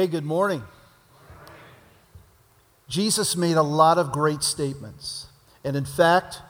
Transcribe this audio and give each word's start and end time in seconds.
Hey, 0.00 0.06
good 0.06 0.24
morning. 0.24 0.62
Jesus 2.88 3.36
made 3.36 3.58
a 3.58 3.62
lot 3.62 3.98
of 3.98 4.12
great 4.12 4.42
statements. 4.42 5.26
And 5.62 5.76
in 5.76 5.84
fact, 5.84 6.40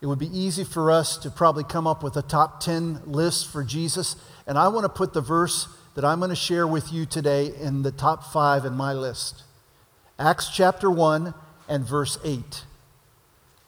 it 0.00 0.06
would 0.06 0.20
be 0.20 0.28
easy 0.28 0.62
for 0.62 0.92
us 0.92 1.16
to 1.16 1.30
probably 1.32 1.64
come 1.64 1.88
up 1.88 2.04
with 2.04 2.16
a 2.16 2.22
top 2.22 2.60
10 2.60 3.00
list 3.04 3.50
for 3.50 3.64
Jesus. 3.64 4.14
And 4.46 4.56
I 4.56 4.68
want 4.68 4.84
to 4.84 4.88
put 4.88 5.12
the 5.12 5.20
verse 5.20 5.66
that 5.96 6.04
I'm 6.04 6.20
going 6.20 6.28
to 6.28 6.36
share 6.36 6.68
with 6.68 6.92
you 6.92 7.04
today 7.04 7.52
in 7.60 7.82
the 7.82 7.90
top 7.90 8.32
five 8.32 8.64
in 8.64 8.74
my 8.74 8.92
list 8.92 9.42
Acts 10.16 10.48
chapter 10.48 10.88
1 10.88 11.34
and 11.68 11.84
verse 11.84 12.16
8. 12.22 12.64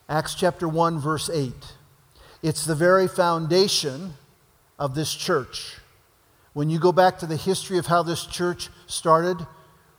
Acts 0.08 0.36
chapter 0.36 0.68
1, 0.68 1.00
verse 1.00 1.28
8. 1.28 1.52
It's 2.44 2.64
the 2.64 2.76
very 2.76 3.08
foundation 3.08 4.14
of 4.78 4.94
this 4.94 5.12
church. 5.12 5.80
When 6.52 6.68
you 6.68 6.80
go 6.80 6.90
back 6.90 7.18
to 7.20 7.26
the 7.26 7.36
history 7.36 7.78
of 7.78 7.86
how 7.86 8.02
this 8.02 8.26
church 8.26 8.70
started 8.86 9.46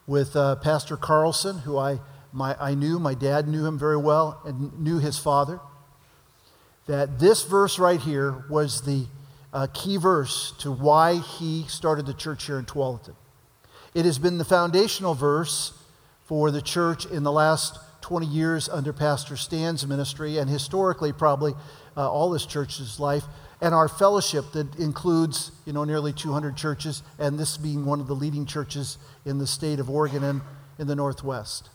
with 0.06 0.36
uh, 0.36 0.58
Pastor 0.58 0.98
Carlson, 0.98 1.60
who 1.60 1.78
I, 1.78 2.00
my, 2.34 2.58
I 2.60 2.76
knew, 2.76 3.00
my 3.00 3.14
dad 3.14 3.48
knew 3.48 3.66
him 3.66 3.80
very 3.80 3.96
well 3.96 4.42
and 4.44 4.78
knew 4.78 5.00
his 5.00 5.18
father, 5.18 5.62
that 6.88 7.20
this 7.20 7.44
verse 7.44 7.80
right 7.80 8.02
here 8.02 8.44
was 8.50 8.82
the 8.82 9.06
uh, 9.54 9.68
key 9.74 9.96
verse 9.96 10.54
to 10.60 10.72
why 10.72 11.16
he 11.16 11.64
started 11.70 12.06
the 12.06 12.14
church 12.14 12.46
here 12.48 12.60
in 12.60 12.66
Tualatin. 12.66 13.16
It 13.94 14.04
has 14.04 14.20
been 14.20 14.38
the 14.38 14.46
foundational 14.46 15.14
verse 15.14 15.74
for 16.26 16.52
the 16.52 16.62
church 16.62 17.06
in 17.06 17.24
the 17.24 17.32
last 17.32 17.80
20 18.12 18.26
years 18.26 18.68
under 18.68 18.92
Pastor 18.92 19.38
Stan's 19.38 19.88
ministry, 19.88 20.38
and 20.38 20.50
historically, 20.50 21.14
probably 21.14 21.54
uh, 21.96 22.12
all 22.12 22.30
this 22.30 22.46
church's 22.46 23.00
life, 23.00 23.24
and 23.62 23.74
our 23.74 23.88
fellowship 23.88 24.52
that 24.52 24.76
includes, 24.76 25.54
you 25.66 25.72
know, 25.72 25.86
nearly 25.86 26.12
200 26.12 26.58
churches, 26.58 27.04
and 27.18 27.40
this 27.40 27.56
being 27.56 27.86
one 27.86 28.02
of 28.02 28.08
the 28.08 28.14
leading 28.14 28.46
churches 28.46 28.98
in 29.24 29.38
the 29.38 29.48
state 29.48 29.80
of 29.80 29.90
Oregon 29.90 30.26
and 30.26 30.42
in 30.78 30.88
the 30.88 30.96
Northwest. 30.96 31.70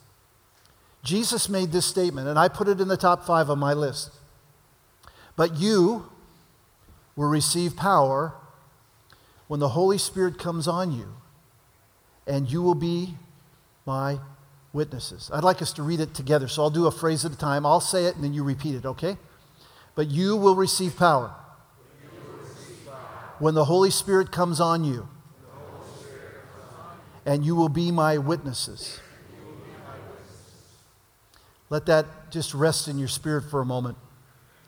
Jesus 1.02 1.48
made 1.48 1.72
this 1.72 1.86
statement, 1.86 2.28
and 2.28 2.39
I 2.39 2.48
put 2.48 2.68
it 2.68 2.83
in 2.83 2.89
the 2.89 2.98
top 2.98 3.24
five 3.24 3.48
on 3.48 3.58
my 3.58 3.72
list. 3.72 4.11
But 5.36 5.56
you 5.56 6.05
will 7.16 7.30
receive 7.30 7.77
power 7.77 8.34
when 9.48 9.58
the 9.58 9.70
Holy 9.70 9.96
Spirit 9.96 10.39
comes 10.39 10.68
on 10.68 10.92
you, 10.92 11.14
and 12.27 12.52
you 12.52 12.61
will 12.61 12.74
be 12.74 13.14
my 13.86 14.18
witnesses. 14.72 15.31
I'd 15.33 15.45
like 15.45 15.62
us 15.62 15.72
to 15.75 15.83
read 15.83 16.00
it 16.00 16.14
together, 16.14 16.48
so 16.48 16.62
I'll 16.62 16.70
do 16.70 16.86
a 16.86 16.91
phrase 16.91 17.25
at 17.25 17.33
a 17.33 17.36
time. 17.36 17.64
I'll 17.64 17.81
say 17.81 18.05
it, 18.06 18.14
and 18.14 18.25
then 18.25 18.33
you 18.33 18.42
repeat 18.45 18.75
it, 18.75 18.84
okay? 18.84 19.17
But 19.95 20.08
you 20.08 20.36
will 20.36 20.55
receive 20.55 20.97
power 20.97 21.34
when 23.39 23.55
the 23.55 23.64
Holy 23.64 23.91
Spirit 23.91 24.31
comes 24.31 24.61
on 24.61 24.84
you, 24.84 25.08
and 27.25 27.45
you 27.45 27.55
will 27.55 27.69
be 27.69 27.91
my 27.91 28.19
witnesses. 28.19 29.00
Let 31.69 31.86
that 31.86 32.30
just 32.30 32.55
rest 32.55 32.86
in 32.86 32.98
your 32.98 33.08
spirit 33.08 33.51
for 33.51 33.61
a 33.61 33.64
moment 33.64 33.98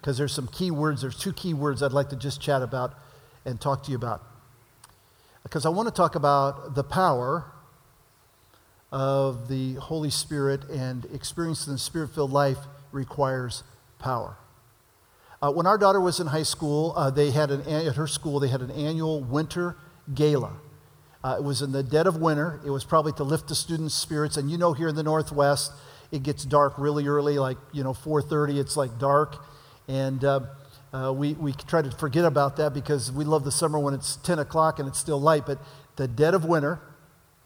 because 0.00 0.18
there's 0.18 0.32
some 0.32 0.48
key 0.48 0.70
words. 0.70 1.02
There's 1.02 1.18
two 1.18 1.32
key 1.32 1.54
words 1.54 1.82
I'd 1.82 1.92
like 1.92 2.08
to 2.10 2.16
just 2.16 2.40
chat 2.40 2.62
about 2.62 2.94
and 3.44 3.60
talk 3.60 3.84
to 3.84 3.90
you 3.90 3.96
about. 3.96 4.22
Because 5.42 5.64
I 5.64 5.68
want 5.68 5.88
to 5.88 5.94
talk 5.94 6.14
about 6.14 6.74
the 6.74 6.82
power 6.82 7.44
of 8.90 9.48
the 9.48 9.74
Holy 9.74 10.10
Spirit 10.10 10.64
and 10.70 11.06
experiencing 11.12 11.72
the 11.72 11.78
spirit 11.78 12.14
filled 12.14 12.32
life 12.32 12.58
requires 12.92 13.62
power. 13.98 14.36
Uh, 15.40 15.52
when 15.52 15.66
our 15.66 15.78
daughter 15.78 16.00
was 16.00 16.18
in 16.18 16.28
high 16.28 16.42
school, 16.42 16.94
uh, 16.96 17.10
they 17.10 17.30
had 17.30 17.50
an, 17.50 17.60
at 17.68 17.94
her 17.94 18.06
school, 18.06 18.40
they 18.40 18.48
had 18.48 18.60
an 18.60 18.70
annual 18.70 19.22
winter 19.22 19.76
gala. 20.14 20.54
Uh, 21.22 21.36
it 21.38 21.44
was 21.44 21.62
in 21.62 21.72
the 21.72 21.82
dead 21.82 22.06
of 22.06 22.16
winter. 22.16 22.60
It 22.64 22.70
was 22.70 22.84
probably 22.84 23.12
to 23.12 23.24
lift 23.24 23.48
the 23.48 23.54
students' 23.54 23.94
spirits. 23.94 24.36
And 24.36 24.50
you 24.50 24.56
know, 24.56 24.72
here 24.72 24.88
in 24.88 24.94
the 24.94 25.02
Northwest, 25.02 25.72
it 26.10 26.22
gets 26.22 26.44
dark 26.44 26.74
really 26.78 27.06
early, 27.06 27.38
like, 27.38 27.58
you 27.72 27.84
know, 27.84 27.92
4.30, 27.92 28.58
it's 28.58 28.76
like 28.76 28.98
dark. 28.98 29.36
And 29.88 30.24
uh, 30.24 30.40
uh, 30.92 31.12
we, 31.14 31.34
we 31.34 31.52
try 31.52 31.82
to 31.82 31.90
forget 31.90 32.24
about 32.24 32.56
that 32.56 32.72
because 32.72 33.12
we 33.12 33.24
love 33.24 33.44
the 33.44 33.52
summer 33.52 33.78
when 33.78 33.94
it's 33.94 34.16
10 34.16 34.38
o'clock 34.38 34.78
and 34.78 34.88
it's 34.88 34.98
still 34.98 35.20
light. 35.20 35.44
But 35.46 35.58
the 35.96 36.08
dead 36.08 36.34
of 36.34 36.44
winter, 36.44 36.80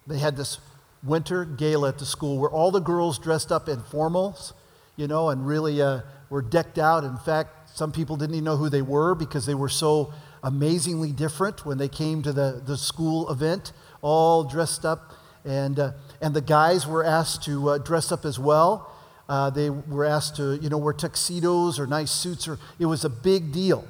they 0.06 0.19
had 0.19 0.36
this 0.36 0.58
winter 1.02 1.44
gala 1.44 1.88
at 1.88 1.98
the 1.98 2.06
school 2.06 2.38
where 2.38 2.50
all 2.50 2.70
the 2.70 2.80
girls 2.80 3.18
dressed 3.18 3.50
up 3.50 3.68
in 3.68 3.78
formals, 3.80 4.52
you 4.96 5.08
know, 5.08 5.30
and 5.30 5.46
really 5.46 5.82
uh, 5.82 6.00
were 6.30 6.42
decked 6.42 6.78
out. 6.78 7.04
In 7.04 7.16
fact, 7.16 7.70
some 7.76 7.92
people 7.92 8.16
didn't 8.16 8.34
even 8.34 8.44
know 8.44 8.56
who 8.56 8.68
they 8.68 8.82
were 8.82 9.14
because 9.14 9.46
they 9.46 9.54
were 9.54 9.68
so 9.68 10.12
amazingly 10.42 11.12
different 11.12 11.64
when 11.64 11.78
they 11.78 11.88
came 11.88 12.22
to 12.22 12.32
the, 12.32 12.62
the 12.64 12.76
school 12.76 13.30
event, 13.30 13.72
all 14.00 14.44
dressed 14.44 14.84
up. 14.84 15.12
And, 15.44 15.78
uh, 15.78 15.92
and 16.20 16.34
the 16.34 16.40
guys 16.40 16.86
were 16.86 17.04
asked 17.04 17.44
to 17.44 17.70
uh, 17.70 17.78
dress 17.78 18.12
up 18.12 18.24
as 18.24 18.38
well. 18.38 18.92
Uh, 19.28 19.50
they 19.50 19.70
were 19.70 20.04
asked 20.04 20.36
to, 20.36 20.58
you 20.60 20.69
know, 20.69 20.78
wear 20.78 20.92
tuxedos 20.92 21.80
or 21.80 21.86
nice 21.86 22.10
suits. 22.10 22.46
Or, 22.46 22.58
it 22.78 22.86
was 22.86 23.04
a 23.04 23.08
big 23.08 23.52
deal. 23.52 23.86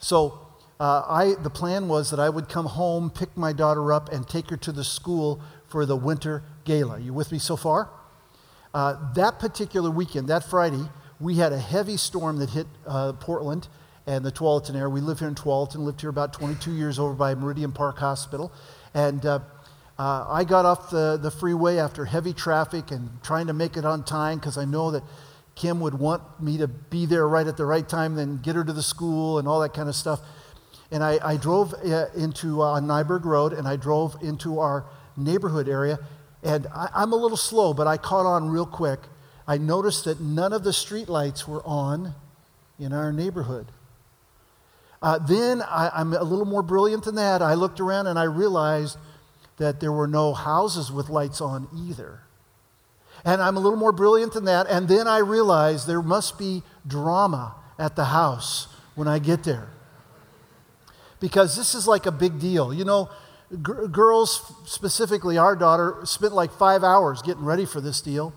So 0.00 0.38
uh, 0.80 1.04
I, 1.08 1.34
the 1.40 1.50
plan 1.50 1.88
was 1.88 2.10
that 2.10 2.18
I 2.18 2.28
would 2.28 2.48
come 2.48 2.66
home, 2.66 3.08
pick 3.10 3.36
my 3.36 3.52
daughter 3.52 3.92
up, 3.92 4.10
and 4.12 4.28
take 4.28 4.50
her 4.50 4.56
to 4.58 4.72
the 4.72 4.84
school 4.84 5.40
for 5.72 5.86
the 5.86 5.96
winter 5.96 6.44
gala. 6.64 7.00
You 7.00 7.14
with 7.14 7.32
me 7.32 7.38
so 7.38 7.56
far? 7.56 7.88
Uh, 8.74 9.12
that 9.14 9.38
particular 9.38 9.90
weekend, 9.90 10.28
that 10.28 10.44
Friday, 10.44 10.84
we 11.18 11.36
had 11.36 11.52
a 11.52 11.58
heavy 11.58 11.96
storm 11.96 12.38
that 12.38 12.50
hit 12.50 12.66
uh, 12.86 13.14
Portland 13.14 13.68
and 14.06 14.22
the 14.24 14.30
Tualatin 14.30 14.74
area. 14.74 14.90
We 14.90 15.00
live 15.00 15.20
here 15.20 15.28
in 15.28 15.34
Tualatin, 15.34 15.78
lived 15.78 16.02
here 16.02 16.10
about 16.10 16.34
22 16.34 16.72
years 16.72 16.98
over 16.98 17.14
by 17.14 17.34
Meridian 17.34 17.72
Park 17.72 17.98
Hospital. 17.98 18.52
And 18.92 19.24
uh, 19.24 19.40
uh, 19.98 20.26
I 20.28 20.44
got 20.44 20.66
off 20.66 20.90
the, 20.90 21.18
the 21.20 21.30
freeway 21.30 21.78
after 21.78 22.04
heavy 22.04 22.34
traffic 22.34 22.90
and 22.90 23.08
trying 23.22 23.46
to 23.46 23.54
make 23.54 23.78
it 23.78 23.86
on 23.86 24.04
time 24.04 24.38
because 24.38 24.58
I 24.58 24.66
know 24.66 24.90
that 24.90 25.02
Kim 25.54 25.80
would 25.80 25.94
want 25.94 26.22
me 26.38 26.58
to 26.58 26.68
be 26.68 27.06
there 27.06 27.26
right 27.26 27.46
at 27.46 27.56
the 27.56 27.64
right 27.64 27.88
time, 27.88 28.14
then 28.16 28.38
get 28.38 28.56
her 28.56 28.64
to 28.64 28.72
the 28.72 28.82
school 28.82 29.38
and 29.38 29.48
all 29.48 29.60
that 29.60 29.72
kind 29.72 29.88
of 29.88 29.94
stuff. 29.94 30.20
And 30.90 31.02
I, 31.02 31.18
I 31.22 31.36
drove 31.38 31.72
uh, 31.72 32.06
into 32.14 32.60
uh, 32.60 32.78
Nyberg 32.80 33.24
Road 33.24 33.54
and 33.54 33.66
I 33.66 33.76
drove 33.76 34.16
into 34.22 34.58
our 34.58 34.84
neighborhood 35.16 35.68
area. 35.68 35.98
And 36.42 36.66
I, 36.68 36.88
I'm 36.94 37.12
a 37.12 37.16
little 37.16 37.36
slow, 37.36 37.74
but 37.74 37.86
I 37.86 37.96
caught 37.96 38.26
on 38.26 38.48
real 38.48 38.66
quick. 38.66 39.00
I 39.46 39.58
noticed 39.58 40.04
that 40.04 40.20
none 40.20 40.52
of 40.52 40.64
the 40.64 40.70
streetlights 40.70 41.46
were 41.46 41.62
on 41.64 42.14
in 42.78 42.92
our 42.92 43.12
neighborhood. 43.12 43.66
Uh, 45.00 45.18
then 45.18 45.62
I, 45.62 46.00
am 46.00 46.12
a 46.12 46.22
little 46.22 46.44
more 46.44 46.62
brilliant 46.62 47.04
than 47.04 47.16
that. 47.16 47.42
I 47.42 47.54
looked 47.54 47.80
around 47.80 48.06
and 48.06 48.18
I 48.18 48.24
realized 48.24 48.98
that 49.56 49.80
there 49.80 49.92
were 49.92 50.06
no 50.06 50.32
houses 50.32 50.92
with 50.92 51.08
lights 51.08 51.40
on 51.40 51.68
either. 51.74 52.20
And 53.24 53.42
I'm 53.42 53.56
a 53.56 53.60
little 53.60 53.78
more 53.78 53.92
brilliant 53.92 54.32
than 54.32 54.44
that. 54.44 54.66
And 54.68 54.88
then 54.88 55.06
I 55.06 55.18
realized 55.18 55.86
there 55.86 56.02
must 56.02 56.38
be 56.38 56.62
drama 56.86 57.54
at 57.78 57.96
the 57.96 58.06
house 58.06 58.68
when 58.94 59.08
I 59.08 59.18
get 59.18 59.44
there. 59.44 59.68
Because 61.20 61.56
this 61.56 61.74
is 61.74 61.86
like 61.86 62.06
a 62.06 62.12
big 62.12 62.40
deal. 62.40 62.72
You 62.74 62.84
know, 62.84 63.10
g- 63.52 63.88
girls, 63.90 64.52
specifically 64.64 65.38
our 65.38 65.56
daughter, 65.56 66.00
spent 66.04 66.32
like 66.32 66.52
five 66.52 66.82
hours 66.82 67.22
getting 67.22 67.44
ready 67.44 67.64
for 67.64 67.80
this 67.80 68.00
deal. 68.00 68.32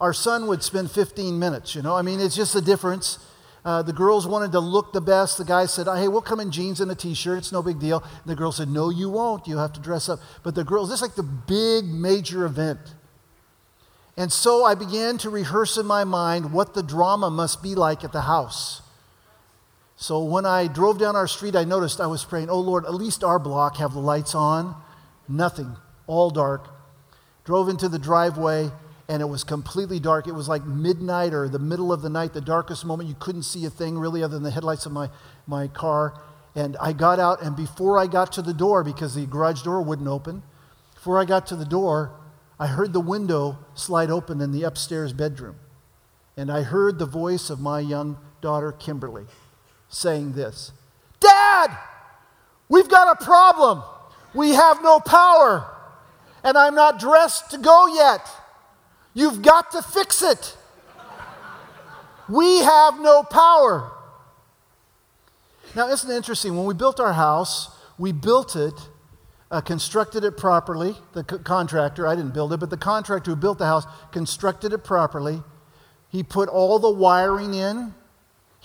Our 0.00 0.12
son 0.12 0.46
would 0.48 0.62
spend 0.62 0.90
15 0.90 1.38
minutes, 1.38 1.74
you 1.74 1.82
know. 1.82 1.94
I 1.94 2.02
mean, 2.02 2.20
it's 2.20 2.36
just 2.36 2.54
a 2.54 2.60
difference. 2.60 3.18
Uh, 3.64 3.82
the 3.82 3.92
girls 3.92 4.26
wanted 4.26 4.52
to 4.52 4.60
look 4.60 4.92
the 4.92 5.00
best. 5.00 5.38
The 5.38 5.44
guy 5.44 5.66
said, 5.66 5.86
Hey, 5.86 6.06
we'll 6.08 6.22
come 6.22 6.38
in 6.38 6.50
jeans 6.52 6.80
and 6.80 6.90
a 6.90 6.94
t 6.94 7.14
shirt. 7.14 7.38
It's 7.38 7.52
no 7.52 7.62
big 7.62 7.80
deal. 7.80 8.02
And 8.02 8.26
the 8.26 8.36
girl 8.36 8.52
said, 8.52 8.68
No, 8.68 8.90
you 8.90 9.10
won't. 9.10 9.48
You 9.48 9.58
have 9.58 9.72
to 9.72 9.80
dress 9.80 10.08
up. 10.08 10.20
But 10.42 10.54
the 10.54 10.64
girls, 10.64 10.88
this 10.88 10.98
is 10.98 11.02
like 11.02 11.16
the 11.16 11.22
big 11.22 11.84
major 11.84 12.44
event. 12.44 12.78
And 14.16 14.32
so 14.32 14.64
I 14.64 14.74
began 14.74 15.18
to 15.18 15.30
rehearse 15.30 15.76
in 15.76 15.84
my 15.84 16.04
mind 16.04 16.52
what 16.52 16.74
the 16.74 16.82
drama 16.82 17.28
must 17.28 17.62
be 17.62 17.74
like 17.74 18.04
at 18.04 18.12
the 18.12 18.22
house. 18.22 18.82
So 19.96 20.22
when 20.22 20.44
I 20.44 20.66
drove 20.66 20.98
down 20.98 21.16
our 21.16 21.26
street, 21.26 21.56
I 21.56 21.64
noticed 21.64 22.00
I 22.00 22.06
was 22.06 22.24
praying, 22.24 22.50
Oh 22.50 22.60
Lord, 22.60 22.84
at 22.84 22.94
least 22.94 23.24
our 23.24 23.38
block 23.38 23.76
have 23.76 23.94
the 23.94 23.98
lights 23.98 24.34
on. 24.34 24.76
Nothing, 25.26 25.76
all 26.06 26.30
dark. 26.30 26.68
Drove 27.44 27.68
into 27.68 27.88
the 27.88 27.98
driveway 27.98 28.70
and 29.08 29.22
it 29.22 29.26
was 29.26 29.44
completely 29.44 30.00
dark. 30.00 30.26
It 30.26 30.32
was 30.32 30.48
like 30.48 30.64
midnight 30.64 31.32
or 31.32 31.48
the 31.48 31.58
middle 31.58 31.92
of 31.92 32.02
the 32.02 32.10
night, 32.10 32.34
the 32.34 32.40
darkest 32.40 32.84
moment. 32.84 33.08
You 33.08 33.16
couldn't 33.18 33.44
see 33.44 33.64
a 33.64 33.70
thing 33.70 33.98
really 33.98 34.22
other 34.22 34.34
than 34.34 34.42
the 34.42 34.50
headlights 34.50 34.86
of 34.86 34.92
my, 34.92 35.10
my 35.46 35.68
car. 35.68 36.20
And 36.54 36.76
I 36.80 36.92
got 36.92 37.20
out, 37.20 37.42
and 37.42 37.54
before 37.54 37.98
I 37.98 38.06
got 38.06 38.32
to 38.32 38.42
the 38.42 38.54
door, 38.54 38.82
because 38.82 39.14
the 39.14 39.26
garage 39.26 39.62
door 39.62 39.82
wouldn't 39.82 40.08
open, 40.08 40.42
before 40.94 41.20
I 41.20 41.24
got 41.24 41.46
to 41.48 41.56
the 41.56 41.66
door, 41.66 42.12
I 42.58 42.66
heard 42.66 42.92
the 42.92 43.00
window 43.00 43.58
slide 43.74 44.10
open 44.10 44.40
in 44.40 44.52
the 44.52 44.62
upstairs 44.62 45.12
bedroom. 45.12 45.56
And 46.36 46.50
I 46.50 46.62
heard 46.62 46.98
the 46.98 47.06
voice 47.06 47.50
of 47.50 47.60
my 47.60 47.80
young 47.80 48.18
daughter, 48.40 48.72
Kimberly, 48.72 49.26
saying 49.96 50.32
this 50.32 50.72
Dad, 51.20 51.76
we've 52.68 52.88
got 52.88 53.20
a 53.20 53.24
problem. 53.24 53.82
We 54.34 54.50
have 54.50 54.82
no 54.82 55.00
power, 55.00 55.66
and 56.44 56.58
I'm 56.58 56.74
not 56.74 56.98
dressed 56.98 57.50
to 57.52 57.58
go 57.58 57.86
yet. 57.94 58.26
You've 59.14 59.40
got 59.40 59.72
to 59.72 59.82
fix 59.82 60.20
it. 60.22 60.56
We 62.28 62.58
have 62.58 63.00
no 63.00 63.22
power. 63.22 63.90
Now, 65.74 65.88
isn't 65.88 66.10
it 66.10 66.14
interesting? 66.14 66.56
When 66.56 66.66
we 66.66 66.74
built 66.74 67.00
our 67.00 67.14
house, 67.14 67.70
we 67.98 68.12
built 68.12 68.56
it 68.56 68.74
uh, 69.50 69.60
constructed 69.60 70.24
it 70.24 70.36
properly. 70.36 70.96
The 71.12 71.24
contractor, 71.24 72.06
I 72.06 72.14
didn't 72.14 72.34
build 72.34 72.52
it, 72.52 72.60
but 72.60 72.70
the 72.70 72.76
contractor 72.76 73.30
who 73.30 73.36
built 73.36 73.58
the 73.58 73.66
house 73.66 73.86
constructed 74.12 74.72
it 74.72 74.84
properly. 74.84 75.42
He 76.08 76.22
put 76.22 76.48
all 76.48 76.78
the 76.78 76.90
wiring 76.90 77.54
in, 77.54 77.94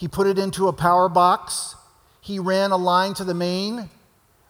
he 0.02 0.08
put 0.08 0.26
it 0.26 0.40
into 0.40 0.68
a 0.68 0.74
power 0.74 1.08
box, 1.08 1.76
he 2.22 2.40
ran 2.40 2.72
a 2.72 2.76
line 2.76 3.14
to 3.14 3.24
the 3.24 3.36
main 3.36 3.88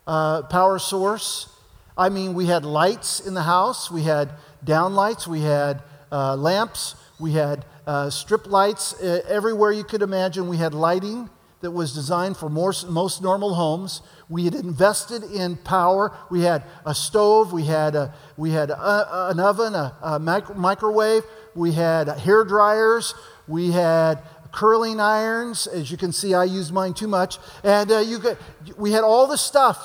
uh, 0.07 0.43
power 0.43 0.79
source. 0.79 1.49
I 1.97 2.07
mean, 2.07 2.33
we 2.33 2.45
had 2.45 2.63
lights 2.63 3.19
in 3.19 3.33
the 3.33 3.43
house, 3.43 3.91
we 3.91 4.03
had 4.03 4.31
down 4.63 4.95
lights, 4.95 5.27
we 5.27 5.41
had 5.41 5.83
uh, 6.09 6.37
lamps, 6.37 6.95
we 7.19 7.33
had 7.33 7.65
uh, 7.85 8.09
strip 8.09 8.47
lights 8.47 8.95
everywhere 9.01 9.73
you 9.73 9.83
could 9.83 10.01
imagine. 10.01 10.47
We 10.47 10.55
had 10.55 10.73
lighting 10.73 11.29
that 11.59 11.71
was 11.71 11.93
designed 11.93 12.37
for 12.37 12.47
most, 12.47 12.87
most 12.87 13.21
normal 13.21 13.53
homes. 13.53 14.01
We 14.29 14.45
had 14.45 14.55
invested 14.55 15.21
in 15.21 15.57
power. 15.57 16.15
We 16.29 16.43
had 16.43 16.63
a 16.85 16.95
stove, 16.95 17.51
we 17.51 17.65
had, 17.65 17.93
a, 17.95 18.13
we 18.37 18.51
had 18.51 18.69
a, 18.69 19.31
an 19.31 19.41
oven, 19.41 19.75
a, 19.75 19.97
a 20.01 20.17
microwave, 20.17 21.23
we 21.55 21.73
had 21.73 22.07
hair 22.07 22.45
dryers, 22.45 23.13
we 23.49 23.71
had 23.71 24.23
curling 24.51 24.99
irons. 24.99 25.67
As 25.67 25.91
you 25.91 25.97
can 25.97 26.11
see, 26.11 26.33
I 26.33 26.43
use 26.43 26.71
mine 26.71 26.93
too 26.93 27.07
much. 27.07 27.37
And 27.63 27.91
uh, 27.91 27.99
you 27.99 28.19
could, 28.19 28.37
we 28.77 28.91
had 28.91 29.03
all 29.03 29.27
the 29.27 29.37
stuff. 29.37 29.79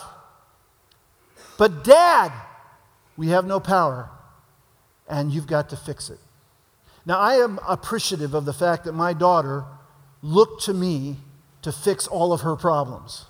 But, 1.59 1.85
Dad, 1.85 2.33
we 3.17 3.29
have 3.29 3.47
no 3.47 3.61
power, 3.61 4.11
and 5.09 5.33
you've 5.33 5.47
got 5.47 5.71
to 5.71 5.77
fix 5.77 6.11
it. 6.11 6.19
Now, 7.07 7.19
I 7.19 7.37
am 7.37 7.59
appreciative 7.67 8.35
of 8.35 8.45
the 8.45 8.53
fact 8.53 8.85
that 8.85 8.93
my 8.93 9.13
daughter 9.13 9.65
looked 10.23 10.65
to 10.65 10.75
me 10.75 11.17
to 11.63 11.73
fix 11.73 12.07
all 12.07 12.33
of 12.33 12.43
her 12.43 12.57
problems. 12.57 13.27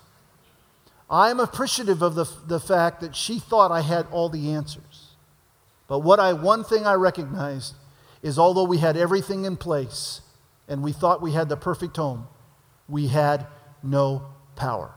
I 1.09 1.29
am 1.29 1.39
appreciative 1.39 2.01
of 2.01 2.15
the, 2.15 2.25
the 2.45 2.59
fact 2.59 3.01
that 3.01 3.15
she 3.15 3.39
thought 3.39 3.71
I 3.71 3.81
had 3.81 4.07
all 4.11 4.29
the 4.29 4.51
answers. 4.51 5.11
But 5.87 5.99
what 5.99 6.19
I, 6.19 6.33
one 6.33 6.63
thing 6.63 6.85
I 6.85 6.93
recognized 6.93 7.75
is 8.21 8.37
although 8.37 8.65
we 8.65 8.79
had 8.79 8.97
everything 8.97 9.45
in 9.45 9.55
place 9.55 10.21
and 10.67 10.83
we 10.83 10.91
thought 10.91 11.21
we 11.21 11.31
had 11.31 11.49
the 11.49 11.57
perfect 11.57 11.97
home, 11.97 12.27
we 12.87 13.07
had 13.07 13.45
no 13.83 14.23
power. 14.55 14.91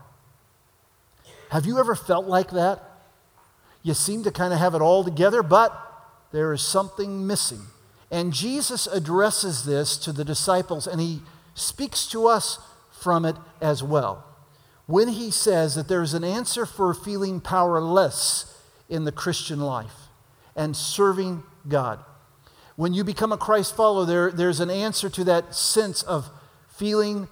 Have 1.49 1.65
you 1.65 1.79
ever 1.79 1.95
felt 1.95 2.27
like 2.27 2.51
that? 2.51 2.81
You 3.83 3.93
seem 3.93 4.23
to 4.23 4.31
kind 4.31 4.53
of 4.53 4.59
have 4.59 4.75
it 4.75 4.81
all 4.81 5.03
together, 5.03 5.43
but 5.43 5.75
there 6.31 6.53
is 6.53 6.61
something 6.61 7.25
missing. 7.27 7.61
And 8.09 8.33
Jesus 8.33 8.87
addresses 8.87 9.65
this 9.65 9.97
to 9.97 10.11
the 10.11 10.25
disciples, 10.25 10.87
and 10.87 11.01
he 11.01 11.21
speaks 11.53 12.07
to 12.07 12.27
us 12.27 12.59
from 12.91 13.25
it 13.25 13.35
as 13.61 13.81
well. 13.81 14.25
When 14.85 15.07
he 15.07 15.31
says 15.31 15.75
that 15.75 15.87
there's 15.87 16.13
an 16.13 16.23
answer 16.23 16.65
for 16.65 16.93
feeling 16.93 17.39
powerless 17.39 18.61
in 18.89 19.05
the 19.05 19.11
Christian 19.11 19.59
life 19.59 20.09
and 20.55 20.75
serving 20.75 21.43
God. 21.67 21.99
When 22.81 22.95
you 22.95 23.03
become 23.03 23.31
a 23.31 23.37
Christ 23.37 23.75
follower, 23.75 24.07
there, 24.07 24.31
there's 24.31 24.59
an 24.59 24.71
answer 24.71 25.07
to 25.07 25.23
that 25.25 25.53
sense 25.53 26.01
of 26.01 26.31
feeling 26.67 27.27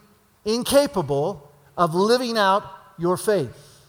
incapable 0.45 1.51
of 1.75 1.95
living 1.95 2.37
out 2.37 2.63
your 2.99 3.17
faith. 3.17 3.81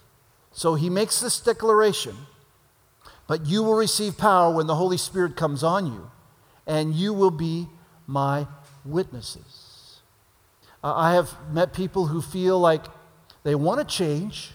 So 0.53 0.75
he 0.75 0.89
makes 0.89 1.21
this 1.21 1.39
declaration 1.39 2.17
But 3.27 3.45
you 3.45 3.62
will 3.62 3.75
receive 3.75 4.17
power 4.17 4.55
when 4.55 4.69
the 4.69 4.75
Holy 4.75 4.97
Spirit 4.97 5.37
comes 5.37 5.62
on 5.62 5.85
you 5.85 6.11
and 6.67 6.95
you 6.95 7.12
will 7.12 7.31
be 7.31 7.69
my 8.07 8.47
witnesses. 8.83 10.01
Uh, 10.83 10.95
I 10.97 11.12
have 11.12 11.31
met 11.53 11.75
people 11.75 12.07
who 12.07 12.23
feel 12.23 12.59
like 12.59 12.87
they 13.43 13.55
want 13.55 13.81
to 13.81 13.85
change, 13.85 14.53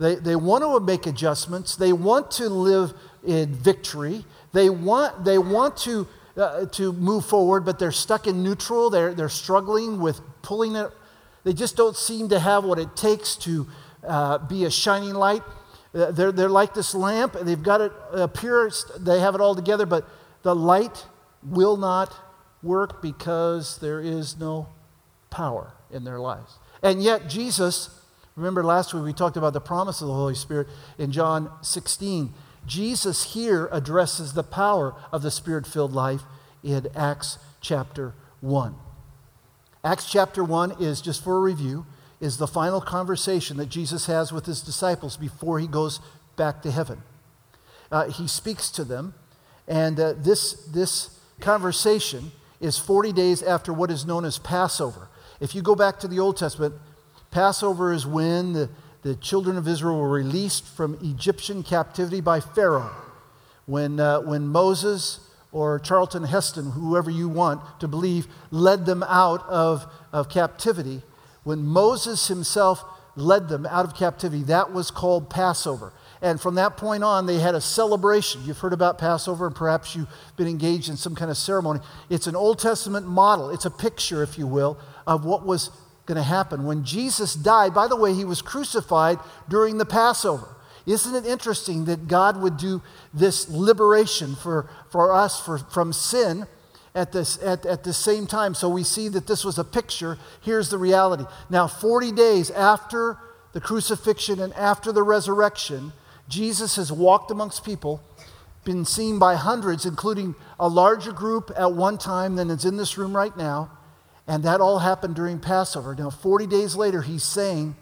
they, 0.00 0.16
they 0.16 0.34
want 0.34 0.64
to 0.64 0.80
make 0.80 1.06
adjustments, 1.06 1.76
they 1.76 1.92
want 1.92 2.32
to 2.32 2.48
live 2.48 2.94
in 3.24 3.54
victory, 3.54 4.24
they 4.52 4.70
want, 4.70 5.24
they 5.24 5.38
want 5.38 5.76
to, 5.78 6.06
uh, 6.36 6.66
to 6.66 6.92
move 6.92 7.24
forward, 7.24 7.64
but 7.64 7.78
they're 7.78 7.92
stuck 7.92 8.26
in 8.26 8.42
neutral, 8.42 8.90
they're, 8.90 9.14
they're 9.14 9.28
struggling 9.28 10.00
with 10.00 10.20
pulling 10.42 10.76
it. 10.76 10.90
They 11.44 11.52
just 11.52 11.76
don't 11.76 11.96
seem 11.96 12.28
to 12.30 12.38
have 12.38 12.64
what 12.64 12.78
it 12.78 12.96
takes 12.96 13.36
to 13.36 13.66
uh, 14.06 14.38
be 14.38 14.64
a 14.64 14.70
shining 14.70 15.14
light. 15.14 15.42
Uh, 15.94 16.10
they're, 16.10 16.32
they're 16.32 16.48
like 16.48 16.74
this 16.74 16.94
lamp, 16.94 17.34
they've 17.40 17.62
got 17.62 17.80
it 17.80 17.92
appear, 18.12 18.70
they 18.98 19.20
have 19.20 19.34
it 19.34 19.40
all 19.40 19.54
together, 19.54 19.86
but 19.86 20.08
the 20.42 20.54
light 20.54 21.06
will 21.42 21.76
not 21.76 22.14
work 22.62 23.00
because 23.00 23.78
there 23.78 24.00
is 24.00 24.38
no 24.38 24.68
power 25.30 25.72
in 25.90 26.04
their 26.04 26.18
lives. 26.18 26.58
And 26.82 27.02
yet, 27.02 27.28
Jesus, 27.28 27.90
remember 28.34 28.62
last 28.62 28.92
week 28.92 29.04
we 29.04 29.12
talked 29.12 29.36
about 29.36 29.52
the 29.52 29.60
promise 29.60 30.00
of 30.00 30.08
the 30.08 30.14
Holy 30.14 30.34
Spirit 30.34 30.68
in 30.98 31.12
John 31.12 31.50
16. 31.62 32.34
Jesus 32.66 33.34
here 33.34 33.68
addresses 33.70 34.32
the 34.32 34.42
power 34.42 34.94
of 35.12 35.22
the 35.22 35.30
spirit 35.30 35.66
filled 35.66 35.92
life 35.92 36.22
in 36.62 36.88
Acts 36.94 37.38
chapter 37.60 38.14
1. 38.40 38.74
Acts 39.84 40.10
chapter 40.10 40.42
1 40.42 40.82
is, 40.82 41.00
just 41.00 41.22
for 41.22 41.36
a 41.36 41.40
review, 41.40 41.86
is 42.20 42.38
the 42.38 42.46
final 42.46 42.80
conversation 42.80 43.56
that 43.58 43.68
Jesus 43.68 44.06
has 44.06 44.32
with 44.32 44.46
his 44.46 44.60
disciples 44.60 45.16
before 45.16 45.60
he 45.60 45.66
goes 45.66 46.00
back 46.36 46.62
to 46.62 46.70
heaven. 46.70 47.02
Uh, 47.90 48.08
he 48.08 48.26
speaks 48.26 48.70
to 48.70 48.84
them, 48.84 49.14
and 49.68 50.00
uh, 50.00 50.14
this, 50.14 50.54
this 50.66 51.20
conversation 51.40 52.32
is 52.60 52.78
40 52.78 53.12
days 53.12 53.42
after 53.42 53.72
what 53.72 53.90
is 53.90 54.04
known 54.04 54.24
as 54.24 54.38
Passover. 54.38 55.08
If 55.40 55.54
you 55.54 55.62
go 55.62 55.74
back 55.74 56.00
to 56.00 56.08
the 56.08 56.18
Old 56.18 56.36
Testament, 56.36 56.74
Passover 57.30 57.92
is 57.92 58.06
when 58.06 58.54
the, 58.54 58.70
the 59.06 59.14
children 59.14 59.56
of 59.56 59.68
Israel 59.68 60.00
were 60.00 60.10
released 60.10 60.66
from 60.66 60.98
Egyptian 61.00 61.62
captivity 61.62 62.20
by 62.20 62.40
Pharaoh. 62.40 62.90
When, 63.64 64.00
uh, 64.00 64.22
when 64.22 64.48
Moses 64.48 65.20
or 65.52 65.78
Charlton 65.78 66.24
Heston, 66.24 66.72
whoever 66.72 67.08
you 67.08 67.28
want 67.28 67.60
to 67.78 67.86
believe, 67.86 68.26
led 68.50 68.84
them 68.84 69.04
out 69.04 69.46
of, 69.48 69.86
of 70.12 70.28
captivity, 70.28 71.02
when 71.44 71.62
Moses 71.62 72.26
himself 72.26 72.82
led 73.14 73.48
them 73.48 73.64
out 73.66 73.84
of 73.84 73.94
captivity, 73.94 74.42
that 74.42 74.72
was 74.72 74.90
called 74.90 75.30
Passover. 75.30 75.92
And 76.20 76.40
from 76.40 76.56
that 76.56 76.76
point 76.76 77.04
on, 77.04 77.26
they 77.26 77.38
had 77.38 77.54
a 77.54 77.60
celebration. 77.60 78.42
You've 78.44 78.58
heard 78.58 78.72
about 78.72 78.98
Passover, 78.98 79.46
and 79.46 79.54
perhaps 79.54 79.94
you've 79.94 80.08
been 80.36 80.48
engaged 80.48 80.88
in 80.88 80.96
some 80.96 81.14
kind 81.14 81.30
of 81.30 81.36
ceremony. 81.36 81.78
It's 82.10 82.26
an 82.26 82.34
Old 82.34 82.58
Testament 82.58 83.06
model, 83.06 83.50
it's 83.50 83.66
a 83.66 83.70
picture, 83.70 84.24
if 84.24 84.36
you 84.36 84.48
will, 84.48 84.80
of 85.06 85.24
what 85.24 85.46
was 85.46 85.70
going 86.06 86.16
to 86.16 86.22
happen. 86.22 86.64
When 86.64 86.84
Jesus 86.84 87.34
died, 87.34 87.74
by 87.74 87.88
the 87.88 87.96
way, 87.96 88.14
he 88.14 88.24
was 88.24 88.40
crucified 88.40 89.18
during 89.48 89.78
the 89.78 89.84
Passover. 89.84 90.48
Isn't 90.86 91.16
it 91.16 91.26
interesting 91.26 91.86
that 91.86 92.06
God 92.06 92.40
would 92.40 92.56
do 92.56 92.80
this 93.12 93.48
liberation 93.48 94.36
for, 94.36 94.70
for 94.90 95.12
us 95.12 95.40
for, 95.40 95.58
from 95.58 95.92
sin 95.92 96.46
at, 96.94 97.12
this, 97.12 97.42
at, 97.42 97.66
at 97.66 97.82
the 97.82 97.92
same 97.92 98.28
time? 98.28 98.54
So 98.54 98.68
we 98.68 98.84
see 98.84 99.08
that 99.08 99.26
this 99.26 99.44
was 99.44 99.58
a 99.58 99.64
picture. 99.64 100.16
Here's 100.40 100.70
the 100.70 100.78
reality. 100.78 101.24
Now, 101.50 101.66
40 101.66 102.12
days 102.12 102.52
after 102.52 103.18
the 103.52 103.60
crucifixion 103.60 104.38
and 104.38 104.54
after 104.54 104.92
the 104.92 105.02
resurrection, 105.02 105.92
Jesus 106.28 106.76
has 106.76 106.92
walked 106.92 107.32
amongst 107.32 107.64
people, 107.64 108.00
been 108.64 108.84
seen 108.84 109.18
by 109.18 109.34
hundreds, 109.34 109.86
including 109.86 110.36
a 110.58 110.68
larger 110.68 111.12
group 111.12 111.50
at 111.56 111.72
one 111.72 111.98
time 111.98 112.36
than 112.36 112.50
is 112.50 112.64
in 112.64 112.76
this 112.76 112.96
room 112.96 113.14
right 113.14 113.36
now. 113.36 113.70
And 114.26 114.42
that 114.42 114.60
all 114.60 114.80
happened 114.80 115.14
during 115.14 115.38
Passover. 115.38 115.94
Now, 115.94 116.10
40 116.10 116.46
days 116.46 116.74
later, 116.74 117.02
he's 117.02 117.22
saying, 117.22 117.76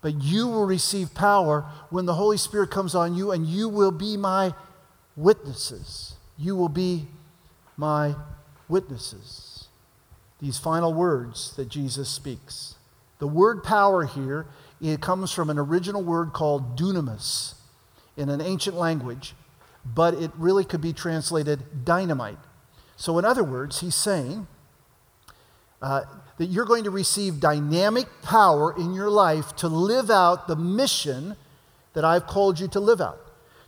But 0.00 0.22
you 0.22 0.46
will 0.46 0.66
receive 0.66 1.14
power 1.14 1.64
when 1.90 2.06
the 2.06 2.14
Holy 2.14 2.36
Spirit 2.36 2.70
comes 2.70 2.94
on 2.94 3.14
you, 3.14 3.32
and 3.32 3.46
you 3.46 3.68
will 3.68 3.90
be 3.90 4.16
my 4.16 4.54
witnesses. 5.16 6.14
You 6.38 6.54
will 6.54 6.68
be 6.68 7.08
my 7.76 8.14
witnesses. 8.68 9.68
These 10.40 10.58
final 10.58 10.94
words 10.94 11.54
that 11.56 11.68
Jesus 11.68 12.08
speaks. 12.08 12.76
The 13.18 13.26
word 13.26 13.62
power 13.62 14.06
here, 14.06 14.46
it 14.80 15.02
comes 15.02 15.32
from 15.32 15.50
an 15.50 15.58
original 15.58 16.02
word 16.02 16.32
called 16.32 16.78
dunamis 16.78 17.54
in 18.16 18.28
an 18.28 18.40
ancient 18.40 18.76
language, 18.76 19.34
but 19.84 20.14
it 20.14 20.30
really 20.36 20.64
could 20.64 20.80
be 20.80 20.92
translated 20.92 21.84
dynamite. 21.84 22.38
So, 22.96 23.18
in 23.18 23.24
other 23.24 23.44
words, 23.44 23.80
he's 23.80 23.94
saying 23.94 24.46
uh, 25.82 26.02
that 26.38 26.46
you're 26.46 26.64
going 26.64 26.84
to 26.84 26.90
receive 26.90 27.40
dynamic 27.40 28.06
power 28.22 28.74
in 28.76 28.94
your 28.94 29.10
life 29.10 29.54
to 29.56 29.68
live 29.68 30.10
out 30.10 30.48
the 30.48 30.56
mission 30.56 31.36
that 31.92 32.04
I've 32.04 32.26
called 32.26 32.58
you 32.58 32.68
to 32.68 32.80
live 32.80 33.00
out. 33.00 33.20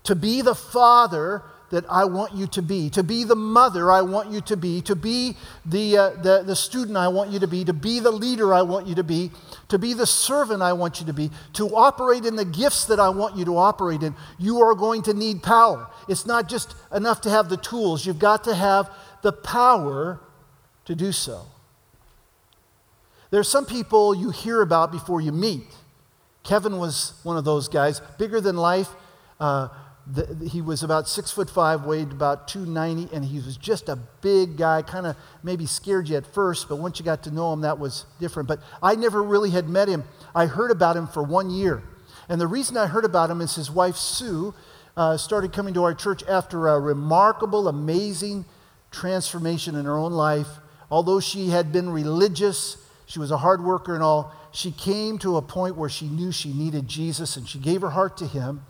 To 0.05 0.15
be 0.15 0.43
the 0.43 0.55
father 0.55 1.43
that 1.73 1.87
I 1.89 2.05
want 2.05 2.35
you 2.35 2.47
to 2.49 2.63
be, 2.63 2.91
to 2.91 3.03
be 3.03 3.25
the 3.25 3.35
mother 3.35 3.91
I 3.91 4.03
want 4.03 4.31
you 4.31 4.43
to 4.43 4.57
be, 4.59 4.83
to 4.83 4.95
be 4.95 5.37
the, 5.65 5.97
uh, 5.97 6.11
the, 6.11 6.43
the 6.45 6.55
student 6.55 6.99
I 6.99 7.09
want 7.09 7.31
you 7.31 7.39
to 7.41 7.47
be, 7.47 7.65
to 7.65 7.73
be 7.73 7.99
the 7.99 8.11
leader 8.11 8.53
I 8.53 8.61
want 8.61 8.87
you 8.87 8.95
to 8.97 9.03
be, 9.03 9.31
to 9.69 9.79
be 9.79 9.95
the 9.95 10.07
servant 10.07 10.61
I 10.61 10.75
want 10.75 11.01
you 11.01 11.07
to 11.07 11.15
be, 11.15 11.31
to 11.55 11.75
operate 11.75 12.27
in 12.27 12.37
the 12.37 12.45
gifts 12.45 12.85
that 12.87 13.01
I 13.01 13.09
want 13.09 13.37
you 13.37 13.47
to 13.47 13.57
operate 13.57 14.03
in. 14.03 14.15
You 14.39 14.61
are 14.61 14.75
going 14.75 15.03
to 15.05 15.15
need 15.15 15.43
power. 15.43 15.89
It's 16.09 16.27
not 16.27 16.47
just 16.47 16.75
enough 16.95 17.23
to 17.23 17.31
have 17.31 17.49
the 17.49 17.57
tools, 17.57 18.05
you've 18.05 18.19
got 18.19 18.45
to 18.45 18.55
have 18.55 18.91
the 19.23 19.33
power 19.33 20.21
to 20.85 20.95
do 20.95 21.11
so. 21.11 21.47
There's 23.33 23.49
some 23.49 23.65
people 23.65 24.15
you 24.15 24.29
hear 24.29 24.61
about 24.61 24.93
before 24.93 25.23
you 25.23 25.33
meet. 25.33 25.65
Kevin 26.43 26.77
was 26.77 27.15
one 27.23 27.39
of 27.39 27.47
those 27.47 27.67
guys, 27.67 28.01
bigger 28.19 28.41
than 28.41 28.57
life, 28.57 28.91
Uh, 29.41 29.69
the, 30.07 30.49
he 30.49 30.61
was 30.61 30.83
about 30.83 31.09
six 31.09 31.31
foot 31.31 31.49
five, 31.49 31.85
weighed 31.85 32.13
about 32.13 32.47
290, 32.47 33.13
and 33.15 33.25
he 33.25 33.41
was 33.41 33.57
just 33.57 33.89
a 33.89 33.97
big 34.21 34.57
guy, 34.57 34.83
kind 34.83 35.07
of 35.07 35.17
maybe 35.43 35.65
scared 35.65 36.09
you 36.09 36.17
at 36.17 36.27
first, 36.27 36.69
but 36.69 36.77
once 36.77 36.99
you 36.99 37.05
got 37.05 37.23
to 37.23 37.31
know 37.31 37.53
him, 37.53 37.63
that 37.63 37.79
was 37.79 38.05
different. 38.21 38.49
But 38.49 38.61
I 38.83 38.95
never 38.95 39.23
really 39.23 39.51
had 39.51 39.69
met 39.69 39.89
him. 39.89 40.05
I 40.35 40.47
heard 40.47 40.71
about 40.71 40.97
him 40.97 41.07
for 41.07 41.23
one 41.23 41.51
year. 41.51 41.83
And 42.29 42.41
the 42.41 42.47
reason 42.47 42.77
I 42.77 42.87
heard 42.87 43.05
about 43.05 43.31
him 43.31 43.41
is 43.41 43.55
his 43.55 43.71
wife, 43.71 43.97
Sue, 43.97 44.55
uh, 44.97 45.17
started 45.17 45.53
coming 45.53 45.75
to 45.75 45.83
our 45.83 45.95
church 45.95 46.23
after 46.29 46.69
a 46.69 46.79
remarkable, 46.79 47.67
amazing 47.67 48.45
transformation 48.91 49.75
in 49.75 49.87
her 49.87 49.97
own 49.97 50.13
life. 50.13 50.59
Although 50.91 51.21
she 51.21 51.49
had 51.49 51.73
been 51.73 51.91
religious, 51.91 52.77
she 53.13 53.19
was 53.19 53.31
a 53.31 53.37
hard 53.37 53.63
worker 53.63 53.93
and 53.93 54.03
all, 54.03 54.33
she 54.53 54.71
came 54.71 55.19
to 55.19 55.37
a 55.37 55.43
point 55.43 55.77
where 55.77 55.91
she 55.91 56.07
knew 56.07 56.33
she 56.33 56.51
needed 56.51 56.89
Jesus 56.89 57.37
and 57.37 57.47
she 57.47 57.59
gave 57.59 57.83
her 57.83 57.91
heart 57.91 58.17
to 58.17 58.27
him 58.27 58.63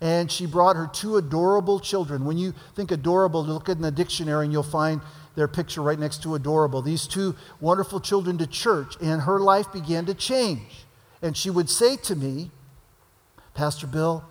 and 0.00 0.28
she 0.28 0.44
brought 0.44 0.74
her 0.74 0.90
two 0.92 1.16
adorable 1.18 1.78
children. 1.78 2.24
When 2.24 2.36
you 2.36 2.52
think 2.74 2.90
adorable, 2.90 3.44
look 3.44 3.68
in 3.68 3.80
the 3.82 3.92
dictionary 3.92 4.44
and 4.44 4.52
you'll 4.52 4.64
find 4.64 5.00
their 5.36 5.46
picture 5.46 5.82
right 5.82 6.00
next 6.00 6.20
to 6.24 6.34
adorable. 6.34 6.82
These 6.82 7.06
two 7.06 7.36
wonderful 7.60 8.00
children 8.00 8.38
to 8.38 8.46
church, 8.48 8.96
and 9.00 9.22
her 9.22 9.38
life 9.38 9.72
began 9.72 10.04
to 10.06 10.14
change. 10.14 10.84
And 11.22 11.36
she 11.36 11.48
would 11.48 11.70
say 11.70 11.94
to 11.96 12.16
me, 12.16 12.50
Pastor 13.54 13.86
Bill, 13.86 14.24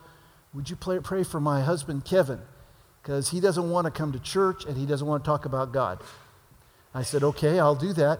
would 0.53 0.69
you 0.69 0.75
pray, 0.75 0.99
pray 0.99 1.23
for 1.23 1.39
my 1.39 1.61
husband 1.61 2.03
Kevin? 2.03 2.41
Because 3.01 3.29
he 3.29 3.39
doesn't 3.39 3.69
want 3.69 3.85
to 3.85 3.91
come 3.91 4.11
to 4.11 4.19
church 4.19 4.65
and 4.65 4.75
he 4.75 4.85
doesn't 4.85 5.07
want 5.07 5.23
to 5.23 5.27
talk 5.29 5.45
about 5.45 5.71
God. 5.71 6.01
I 6.93 7.03
said, 7.03 7.23
okay, 7.23 7.57
I'll 7.57 7.75
do 7.75 7.93
that. 7.93 8.19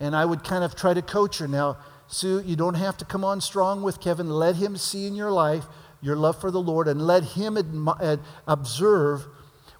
And 0.00 0.16
I 0.16 0.24
would 0.24 0.42
kind 0.42 0.64
of 0.64 0.74
try 0.74 0.94
to 0.94 1.02
coach 1.02 1.38
her. 1.38 1.46
Now, 1.46 1.76
Sue, 2.08 2.42
you 2.44 2.56
don't 2.56 2.74
have 2.74 2.96
to 2.96 3.04
come 3.04 3.24
on 3.24 3.40
strong 3.40 3.82
with 3.82 4.00
Kevin. 4.00 4.28
Let 4.30 4.56
him 4.56 4.76
see 4.76 5.06
in 5.06 5.14
your 5.14 5.30
life 5.30 5.64
your 6.02 6.16
love 6.16 6.40
for 6.40 6.50
the 6.50 6.60
Lord 6.60 6.88
and 6.88 7.00
let 7.00 7.24
Him 7.24 7.56
admi- 7.56 8.20
observe 8.46 9.26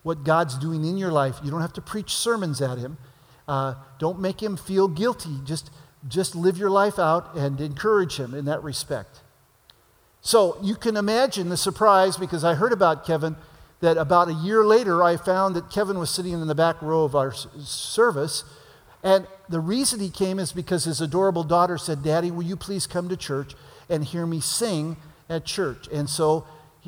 what 0.02 0.24
God's 0.24 0.58
doing 0.58 0.84
in 0.84 0.96
your 0.96 1.12
life. 1.12 1.36
You 1.42 1.50
don't 1.50 1.60
have 1.60 1.72
to 1.74 1.80
preach 1.80 2.14
sermons 2.14 2.60
at 2.60 2.78
Him. 2.78 2.98
Uh, 3.48 3.74
don't 3.98 4.20
make 4.20 4.42
Him 4.42 4.56
feel 4.56 4.88
guilty. 4.88 5.38
Just, 5.44 5.70
just 6.08 6.34
live 6.34 6.56
your 6.58 6.70
life 6.70 6.98
out 6.98 7.34
and 7.34 7.60
encourage 7.60 8.16
Him 8.16 8.34
in 8.34 8.44
that 8.46 8.62
respect. 8.62 9.20
So 10.20 10.58
you 10.62 10.74
can 10.74 10.96
imagine 10.96 11.48
the 11.48 11.56
surprise 11.56 12.16
because 12.16 12.44
I 12.44 12.54
heard 12.54 12.72
about 12.72 13.06
Kevin 13.06 13.36
that 13.80 13.96
about 13.96 14.28
a 14.28 14.34
year 14.34 14.62
later 14.64 15.02
I 15.02 15.16
found 15.16 15.56
that 15.56 15.70
Kevin 15.70 15.98
was 15.98 16.10
sitting 16.10 16.34
in 16.34 16.46
the 16.46 16.54
back 16.54 16.82
row 16.82 17.04
of 17.04 17.16
our 17.16 17.32
service. 17.32 18.44
And 19.02 19.26
the 19.50 19.60
reason 19.60 19.98
he 19.98 20.10
came 20.10 20.38
is 20.38 20.52
because 20.52 20.84
his 20.84 21.00
adorable 21.00 21.42
daughter 21.42 21.76
said, 21.76 22.04
Daddy, 22.04 22.30
will 22.30 22.44
you 22.44 22.56
please 22.56 22.86
come 22.86 23.08
to 23.08 23.16
church 23.16 23.54
and 23.88 24.04
hear 24.04 24.24
me 24.24 24.40
sing 24.40 24.96
at 25.28 25.44
church. 25.44 25.88
And 25.92 26.08
so, 26.08 26.46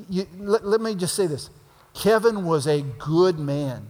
you, 0.08 0.26
let, 0.38 0.64
let 0.64 0.80
me 0.80 0.94
just 0.94 1.14
say 1.14 1.26
this 1.26 1.50
Kevin 1.92 2.44
was 2.44 2.66
a 2.66 2.82
good 2.82 3.38
man. 3.38 3.88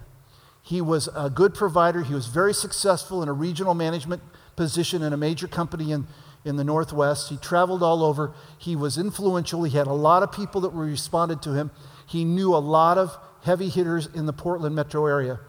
He 0.63 0.81
was 0.81 1.09
a 1.15 1.29
good 1.29 1.55
provider. 1.55 2.03
He 2.03 2.15
was 2.15 2.29
very 2.29 2.55
successful 2.55 3.23
in 3.23 3.29
a 3.29 3.33
regional 3.33 3.75
management 3.75 4.23
position 4.57 5.03
in 5.03 5.13
a 5.13 5.17
major 5.19 5.49
company 5.49 5.93
in, 5.93 6.07
in 6.45 6.57
the 6.57 6.65
Northwest. 6.65 7.29
He 7.29 7.37
traveled 7.37 7.83
all 7.83 8.03
over. 8.03 8.33
He 8.59 8.75
was 8.75 8.97
influential. 8.97 9.65
He 9.65 9.77
had 9.77 9.87
a 9.87 9.93
lot 9.93 10.23
of 10.23 10.33
people 10.33 10.63
that 10.63 10.71
responded 10.71 11.43
to 11.43 11.53
him. 11.53 11.73
He 12.07 12.25
knew 12.25 12.55
a 12.55 12.59
lot 12.59 12.97
of 12.97 13.19
heavy 13.43 13.69
hitters 13.69 14.07
in 14.07 14.25
the 14.27 14.33
Portland 14.33 14.75
metro 14.75 15.07
area 15.07 15.41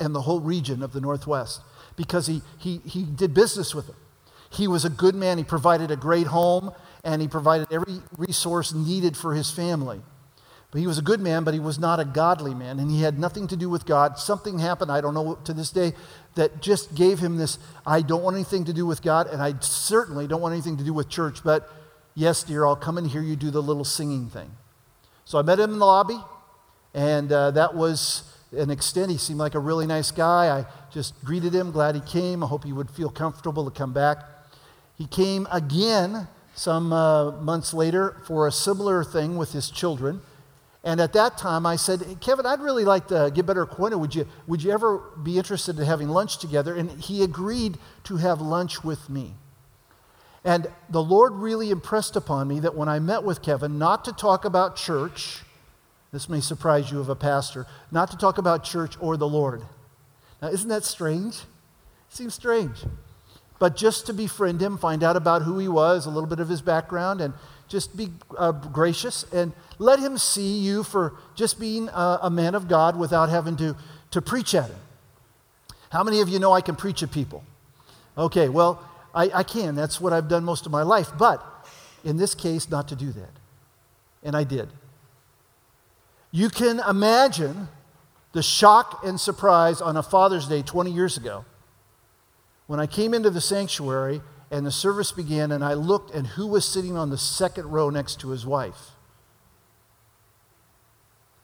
and 0.00 0.14
the 0.14 0.22
whole 0.22 0.40
region 0.40 0.82
of 0.82 0.92
the 0.92 1.00
Northwest 1.00 1.60
because 1.96 2.26
he, 2.26 2.42
he, 2.58 2.78
he 2.84 3.02
did 3.02 3.34
business 3.34 3.74
with 3.74 3.88
him. 3.88 3.96
He 4.50 4.68
was 4.68 4.84
a 4.84 4.90
good 4.90 5.14
man. 5.14 5.38
He 5.38 5.44
provided 5.44 5.90
a 5.90 5.96
great 5.96 6.28
home 6.28 6.72
and 7.04 7.22
he 7.22 7.28
provided 7.28 7.68
every 7.72 8.02
resource 8.18 8.72
needed 8.74 9.16
for 9.16 9.34
his 9.34 9.50
family. 9.50 10.00
But 10.70 10.80
he 10.80 10.86
was 10.86 10.98
a 10.98 11.02
good 11.02 11.20
man, 11.20 11.44
but 11.44 11.54
he 11.54 11.60
was 11.60 11.78
not 11.78 12.00
a 12.00 12.04
godly 12.04 12.52
man, 12.52 12.80
and 12.80 12.90
he 12.90 13.00
had 13.00 13.18
nothing 13.18 13.46
to 13.48 13.56
do 13.56 13.70
with 13.70 13.86
God. 13.86 14.18
Something 14.18 14.58
happened, 14.58 14.90
I 14.90 15.00
don't 15.00 15.14
know 15.14 15.38
to 15.44 15.54
this 15.54 15.70
day, 15.70 15.94
that 16.34 16.60
just 16.60 16.94
gave 16.94 17.20
him 17.20 17.36
this 17.36 17.58
I 17.86 18.02
don't 18.02 18.22
want 18.22 18.34
anything 18.34 18.64
to 18.64 18.72
do 18.72 18.84
with 18.84 19.02
God, 19.02 19.28
and 19.28 19.40
I 19.40 19.54
certainly 19.60 20.26
don't 20.26 20.40
want 20.40 20.52
anything 20.52 20.76
to 20.78 20.84
do 20.84 20.92
with 20.92 21.08
church, 21.08 21.44
but 21.44 21.72
yes, 22.14 22.42
dear, 22.42 22.66
I'll 22.66 22.76
come 22.76 22.98
and 22.98 23.06
hear 23.06 23.22
you 23.22 23.36
do 23.36 23.50
the 23.50 23.62
little 23.62 23.84
singing 23.84 24.28
thing. 24.28 24.50
So 25.24 25.38
I 25.38 25.42
met 25.42 25.60
him 25.60 25.72
in 25.72 25.78
the 25.78 25.86
lobby, 25.86 26.18
and 26.92 27.30
uh, 27.30 27.52
that 27.52 27.74
was 27.74 28.24
an 28.56 28.70
extent. 28.70 29.10
He 29.10 29.18
seemed 29.18 29.38
like 29.38 29.54
a 29.54 29.58
really 29.58 29.86
nice 29.86 30.10
guy. 30.10 30.58
I 30.58 30.66
just 30.92 31.22
greeted 31.24 31.54
him, 31.54 31.70
glad 31.70 31.94
he 31.94 32.00
came. 32.00 32.42
I 32.42 32.46
hope 32.46 32.64
he 32.64 32.72
would 32.72 32.90
feel 32.90 33.10
comfortable 33.10 33.68
to 33.68 33.76
come 33.76 33.92
back. 33.92 34.18
He 34.96 35.06
came 35.06 35.46
again 35.52 36.28
some 36.54 36.92
uh, 36.92 37.32
months 37.32 37.74
later 37.74 38.16
for 38.26 38.46
a 38.46 38.52
similar 38.52 39.04
thing 39.04 39.36
with 39.36 39.52
his 39.52 39.70
children. 39.70 40.20
And 40.82 41.00
at 41.00 41.12
that 41.14 41.36
time, 41.36 41.66
I 41.66 41.76
said, 41.76 42.18
Kevin, 42.20 42.46
I'd 42.46 42.60
really 42.60 42.84
like 42.84 43.08
to 43.08 43.30
get 43.34 43.44
better 43.44 43.62
acquainted. 43.62 43.98
Would 43.98 44.14
you, 44.14 44.26
would 44.46 44.62
you 44.62 44.70
ever 44.70 44.98
be 45.22 45.36
interested 45.36 45.78
in 45.78 45.84
having 45.84 46.08
lunch 46.08 46.38
together? 46.38 46.76
And 46.76 46.90
he 46.92 47.24
agreed 47.24 47.76
to 48.04 48.16
have 48.18 48.40
lunch 48.40 48.84
with 48.84 49.10
me. 49.10 49.34
And 50.44 50.68
the 50.88 51.02
Lord 51.02 51.32
really 51.32 51.72
impressed 51.72 52.14
upon 52.14 52.46
me 52.46 52.60
that 52.60 52.76
when 52.76 52.88
I 52.88 53.00
met 53.00 53.24
with 53.24 53.42
Kevin, 53.42 53.78
not 53.78 54.04
to 54.04 54.12
talk 54.12 54.44
about 54.44 54.76
church, 54.76 55.42
this 56.12 56.28
may 56.28 56.40
surprise 56.40 56.90
you 56.90 57.00
of 57.00 57.08
a 57.08 57.16
pastor, 57.16 57.66
not 57.90 58.10
to 58.10 58.16
talk 58.16 58.38
about 58.38 58.64
church 58.64 58.96
or 59.00 59.16
the 59.16 59.28
Lord. 59.28 59.62
Now, 60.40 60.48
isn't 60.48 60.68
that 60.68 60.84
strange? 60.84 61.40
Seems 62.08 62.34
strange 62.34 62.84
but 63.58 63.76
just 63.76 64.06
to 64.06 64.12
befriend 64.12 64.60
him, 64.60 64.76
find 64.76 65.02
out 65.02 65.16
about 65.16 65.42
who 65.42 65.58
he 65.58 65.68
was, 65.68 66.06
a 66.06 66.10
little 66.10 66.28
bit 66.28 66.40
of 66.40 66.48
his 66.48 66.60
background, 66.60 67.20
and 67.20 67.32
just 67.68 67.96
be 67.96 68.10
uh, 68.38 68.52
gracious 68.52 69.24
and 69.32 69.52
let 69.78 69.98
him 69.98 70.18
see 70.18 70.58
you 70.58 70.82
for 70.82 71.14
just 71.34 71.58
being 71.58 71.88
a, 71.88 72.18
a, 72.22 72.30
man 72.30 72.54
of 72.54 72.68
God 72.68 72.96
without 72.96 73.28
having 73.28 73.56
to, 73.56 73.76
to 74.12 74.22
preach 74.22 74.54
at 74.54 74.70
him. 74.70 74.78
How 75.90 76.04
many 76.04 76.20
of 76.20 76.28
you 76.28 76.38
know 76.38 76.52
I 76.52 76.60
can 76.60 76.76
preach 76.76 77.02
at 77.02 77.10
people? 77.10 77.42
Okay, 78.16 78.48
well, 78.48 78.82
I, 79.14 79.30
I 79.34 79.42
can. 79.42 79.74
That's 79.74 80.00
what 80.00 80.12
I've 80.12 80.28
done 80.28 80.44
most 80.44 80.64
of 80.64 80.72
my 80.72 80.82
life. 80.82 81.10
But 81.18 81.42
in 82.04 82.16
this 82.16 82.34
case, 82.34 82.70
not 82.70 82.88
to 82.88 82.96
do 82.96 83.10
that. 83.12 83.32
And 84.22 84.36
I 84.36 84.44
did. 84.44 84.68
You 86.30 86.50
can 86.50 86.80
imagine 86.80 87.68
the 88.32 88.42
shock 88.42 89.02
and 89.04 89.18
surprise 89.18 89.80
on 89.80 89.96
a 89.96 90.02
Father's 90.02 90.46
Day 90.46 90.62
20 90.62 90.90
years 90.90 91.16
ago 91.16 91.44
when 92.66 92.80
I 92.80 92.86
came 92.86 93.14
into 93.14 93.30
the 93.30 93.40
sanctuary 93.40 94.20
and 94.50 94.64
the 94.64 94.70
service 94.70 95.10
began, 95.10 95.50
and 95.50 95.64
I 95.64 95.74
looked, 95.74 96.14
and 96.14 96.26
who 96.26 96.46
was 96.46 96.64
sitting 96.64 96.96
on 96.96 97.10
the 97.10 97.18
second 97.18 97.66
row 97.70 97.90
next 97.90 98.20
to 98.20 98.30
his 98.30 98.46
wife? 98.46 98.92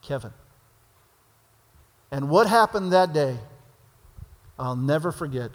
Kevin. 0.02 0.32
And 2.10 2.28
what 2.28 2.46
happened 2.46 2.92
that 2.92 3.12
day, 3.12 3.38
I'll 4.58 4.76
never 4.76 5.10
forget 5.10 5.50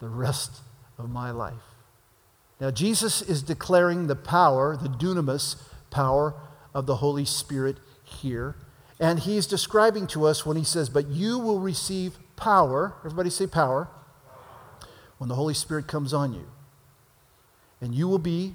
the 0.00 0.08
rest 0.08 0.60
of 0.98 1.10
my 1.10 1.30
life. 1.30 1.54
Now, 2.60 2.70
Jesus 2.70 3.22
is 3.22 3.42
declaring 3.42 4.06
the 4.06 4.16
power, 4.16 4.76
the 4.76 4.88
dunamis 4.88 5.56
power 5.90 6.34
of 6.74 6.86
the 6.86 6.96
Holy 6.96 7.24
Spirit 7.24 7.78
here. 8.08 8.56
And 9.00 9.20
he's 9.20 9.46
describing 9.46 10.06
to 10.08 10.24
us 10.26 10.44
when 10.44 10.56
he 10.56 10.64
says, 10.64 10.88
But 10.88 11.06
you 11.08 11.38
will 11.38 11.60
receive 11.60 12.18
power. 12.36 12.94
Everybody 13.04 13.30
say 13.30 13.46
power 13.46 13.88
when 15.18 15.28
the 15.28 15.34
Holy 15.34 15.54
Spirit 15.54 15.86
comes 15.86 16.12
on 16.12 16.32
you. 16.32 16.46
And 17.80 17.94
you 17.94 18.08
will 18.08 18.18
be 18.18 18.54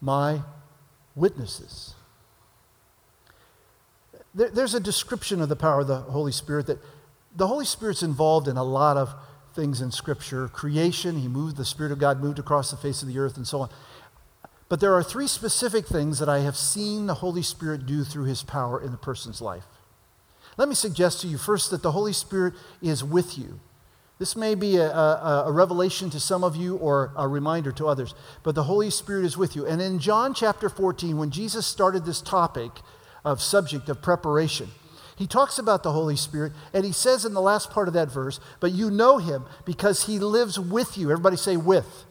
my 0.00 0.42
witnesses. 1.14 1.94
There, 4.34 4.48
there's 4.48 4.74
a 4.74 4.80
description 4.80 5.40
of 5.40 5.48
the 5.48 5.56
power 5.56 5.80
of 5.80 5.86
the 5.86 6.00
Holy 6.00 6.32
Spirit 6.32 6.66
that 6.66 6.78
the 7.34 7.46
Holy 7.46 7.64
Spirit's 7.64 8.02
involved 8.02 8.48
in 8.48 8.56
a 8.56 8.64
lot 8.64 8.96
of 8.96 9.14
things 9.54 9.80
in 9.80 9.90
Scripture. 9.90 10.48
Creation, 10.48 11.18
He 11.18 11.28
moved, 11.28 11.56
the 11.56 11.64
Spirit 11.64 11.92
of 11.92 11.98
God 11.98 12.20
moved 12.20 12.38
across 12.38 12.70
the 12.70 12.76
face 12.76 13.02
of 13.02 13.08
the 13.08 13.18
earth, 13.18 13.36
and 13.36 13.46
so 13.46 13.62
on. 13.62 13.70
But 14.70 14.78
there 14.78 14.94
are 14.94 15.02
three 15.02 15.26
specific 15.26 15.86
things 15.86 16.20
that 16.20 16.28
I 16.28 16.38
have 16.38 16.56
seen 16.56 17.06
the 17.06 17.14
Holy 17.14 17.42
Spirit 17.42 17.86
do 17.86 18.04
through 18.04 18.24
His 18.24 18.44
power 18.44 18.80
in 18.80 18.94
a 18.94 18.96
person's 18.96 19.42
life. 19.42 19.64
Let 20.56 20.68
me 20.68 20.76
suggest 20.76 21.20
to 21.20 21.26
you 21.26 21.38
first 21.38 21.72
that 21.72 21.82
the 21.82 21.90
Holy 21.90 22.12
Spirit 22.12 22.54
is 22.80 23.02
with 23.02 23.36
you. 23.36 23.58
This 24.20 24.36
may 24.36 24.54
be 24.54 24.76
a, 24.76 24.88
a, 24.88 25.44
a, 25.46 25.52
revelation 25.52 26.08
to 26.10 26.20
some 26.20 26.44
of 26.44 26.54
you 26.54 26.76
or 26.76 27.10
a 27.16 27.26
reminder 27.26 27.72
to 27.72 27.86
others, 27.88 28.14
but 28.42 28.54
the 28.54 28.64
Holy 28.64 28.90
Spirit 28.90 29.24
is 29.24 29.36
with 29.36 29.56
you. 29.56 29.66
And 29.66 29.82
in 29.82 29.98
John 29.98 30.34
chapter 30.34 30.68
14, 30.68 31.16
when 31.16 31.30
Jesus 31.30 31.66
started 31.66 32.04
this 32.04 32.20
topic 32.20 32.70
of 33.24 33.40
subject 33.40 33.88
of 33.88 34.02
preparation, 34.02 34.68
he 35.16 35.26
talks 35.26 35.58
about 35.58 35.82
the 35.82 35.92
Holy 35.92 36.16
Spirit, 36.16 36.52
and 36.72 36.84
he 36.84 36.92
says 36.92 37.24
in 37.24 37.34
the 37.34 37.40
last 37.40 37.70
part 37.70 37.88
of 37.88 37.94
that 37.94 38.12
verse, 38.12 38.38
but 38.60 38.72
you 38.72 38.90
know 38.90 39.18
him 39.18 39.46
because 39.64 40.06
he 40.06 40.18
lives 40.18 40.60
with 40.60 40.96
you. 40.96 41.10
Everybody 41.10 41.36
say 41.36 41.56
with. 41.56 42.04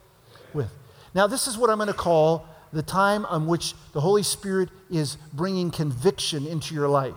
With. 0.54 0.72
Now, 1.14 1.28
this 1.28 1.48
is 1.48 1.58
what 1.58 1.70
I'm 1.70 1.78
going 1.78 1.88
to 1.88 1.94
call 1.94 2.48
the 2.72 2.84
time 2.84 3.26
on 3.26 3.48
which 3.48 3.74
the 3.94 4.02
Holy 4.02 4.24
Spirit 4.24 4.70
is 4.92 5.18
bringing 5.34 5.72
conviction 5.72 6.46
into 6.46 6.76
your 6.76 6.88
life. 6.88 7.16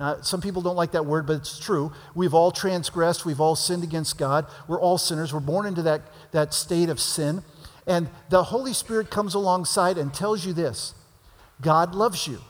Now, 0.00 0.20
some 0.20 0.40
people 0.40 0.62
don't 0.62 0.76
like 0.76 0.92
that 0.92 1.06
word, 1.06 1.26
but 1.26 1.36
it's 1.36 1.58
true. 1.58 1.92
We've 2.14 2.34
all 2.34 2.50
transgressed. 2.50 3.24
We've 3.24 3.40
all 3.40 3.56
sinned 3.56 3.82
against 3.82 4.18
God. 4.18 4.46
We're 4.68 4.80
all 4.80 4.98
sinners. 4.98 5.32
We're 5.32 5.40
born 5.40 5.66
into 5.66 5.82
that, 5.82 6.02
that 6.32 6.54
state 6.54 6.88
of 6.88 7.00
sin. 7.00 7.42
And 7.86 8.08
the 8.30 8.44
Holy 8.44 8.72
Spirit 8.72 9.10
comes 9.10 9.34
alongside 9.34 9.96
and 9.96 10.12
tells 10.12 10.44
you 10.44 10.52
this 10.52 10.94
God 11.60 11.94
loves 11.94 12.26
you. 12.26 12.40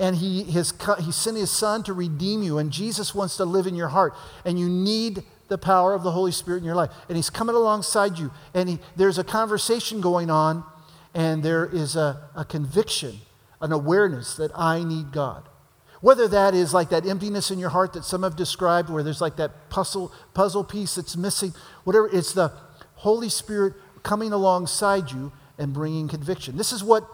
and 0.00 0.16
he, 0.16 0.44
has, 0.52 0.72
he 1.00 1.12
sent 1.12 1.36
his 1.36 1.50
son 1.50 1.82
to 1.82 1.92
redeem 1.92 2.42
you, 2.42 2.56
and 2.56 2.72
Jesus 2.72 3.14
wants 3.14 3.36
to 3.36 3.44
live 3.44 3.66
in 3.66 3.74
your 3.74 3.88
heart, 3.88 4.14
and 4.46 4.58
you 4.58 4.66
need 4.66 5.22
the 5.50 5.58
power 5.58 5.92
of 5.92 6.02
the 6.02 6.12
Holy 6.12 6.32
Spirit 6.32 6.58
in 6.58 6.64
your 6.64 6.74
life. 6.74 6.90
And 7.08 7.16
he's 7.16 7.28
coming 7.28 7.54
alongside 7.54 8.18
you, 8.18 8.30
and 8.54 8.68
he, 8.70 8.78
there's 8.96 9.18
a 9.18 9.24
conversation 9.24 10.00
going 10.00 10.30
on, 10.30 10.64
and 11.12 11.42
there 11.42 11.66
is 11.66 11.96
a, 11.96 12.30
a 12.34 12.46
conviction, 12.46 13.20
an 13.60 13.72
awareness 13.72 14.36
that 14.36 14.50
I 14.54 14.82
need 14.82 15.12
God. 15.12 15.46
Whether 16.00 16.28
that 16.28 16.54
is 16.54 16.72
like 16.72 16.88
that 16.90 17.04
emptiness 17.04 17.50
in 17.50 17.58
your 17.58 17.68
heart 17.68 17.92
that 17.92 18.04
some 18.04 18.22
have 18.22 18.34
described, 18.34 18.88
where 18.88 19.02
there's 19.02 19.20
like 19.20 19.36
that 19.36 19.68
puzzle, 19.68 20.12
puzzle 20.32 20.64
piece 20.64 20.94
that's 20.94 21.16
missing, 21.16 21.52
whatever, 21.84 22.08
it's 22.10 22.32
the 22.32 22.52
Holy 22.94 23.28
Spirit 23.28 23.74
coming 24.02 24.32
alongside 24.32 25.10
you 25.10 25.30
and 25.58 25.74
bringing 25.74 26.08
conviction. 26.08 26.56
This 26.56 26.72
is 26.72 26.82
what 26.82 27.06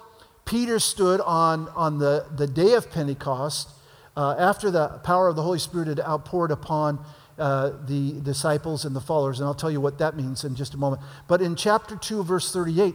Peter 0.44 0.78
stood 0.78 1.20
on, 1.22 1.68
on 1.70 1.98
the, 1.98 2.26
the 2.36 2.46
day 2.46 2.74
of 2.74 2.92
Pentecost 2.92 3.70
uh, 4.16 4.36
after 4.38 4.70
the 4.70 4.88
power 5.02 5.28
of 5.28 5.36
the 5.36 5.42
Holy 5.42 5.58
Spirit 5.58 5.88
had 5.88 6.00
outpoured 6.00 6.50
upon 6.50 7.04
uh, 7.38 7.72
the 7.86 8.20
disciples 8.22 8.84
and 8.84 8.96
the 8.96 9.00
followers. 9.00 9.40
And 9.40 9.46
I'll 9.46 9.54
tell 9.54 9.70
you 9.70 9.80
what 9.80 9.98
that 9.98 10.16
means 10.16 10.44
in 10.44 10.54
just 10.54 10.74
a 10.74 10.78
moment. 10.78 11.02
But 11.28 11.42
in 11.42 11.56
chapter 11.56 11.96
2, 11.96 12.24
verse 12.24 12.52
38, 12.52 12.94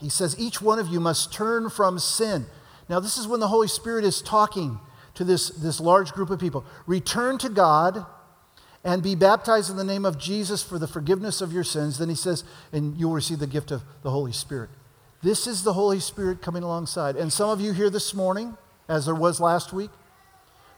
he 0.00 0.08
says, 0.08 0.38
Each 0.38 0.60
one 0.60 0.78
of 0.78 0.88
you 0.88 1.00
must 1.00 1.32
turn 1.32 1.70
from 1.70 1.98
sin. 1.98 2.46
Now, 2.88 3.00
this 3.00 3.16
is 3.16 3.26
when 3.26 3.40
the 3.40 3.48
Holy 3.48 3.68
Spirit 3.68 4.04
is 4.04 4.20
talking 4.20 4.80
to 5.14 5.24
this, 5.24 5.50
this 5.50 5.80
large 5.80 6.12
group 6.12 6.30
of 6.30 6.40
people. 6.40 6.64
Return 6.86 7.38
to 7.38 7.48
God 7.48 8.04
and 8.84 9.02
be 9.02 9.14
baptized 9.14 9.70
in 9.70 9.76
the 9.76 9.84
name 9.84 10.04
of 10.04 10.18
Jesus 10.18 10.62
for 10.62 10.78
the 10.78 10.88
forgiveness 10.88 11.40
of 11.40 11.52
your 11.52 11.64
sins. 11.64 11.98
Then 11.98 12.08
he 12.08 12.14
says, 12.14 12.44
and 12.72 12.96
you'll 12.96 13.12
receive 13.12 13.38
the 13.38 13.46
gift 13.46 13.70
of 13.70 13.82
the 14.02 14.10
Holy 14.10 14.32
Spirit. 14.32 14.70
This 15.22 15.46
is 15.46 15.62
the 15.62 15.74
Holy 15.74 16.00
Spirit 16.00 16.42
coming 16.42 16.64
alongside. 16.64 17.16
And 17.16 17.32
some 17.32 17.48
of 17.48 17.60
you 17.60 17.72
here 17.72 17.90
this 17.90 18.12
morning, 18.12 18.56
as 18.88 19.06
there 19.06 19.14
was 19.14 19.40
last 19.40 19.72
week, 19.72 19.90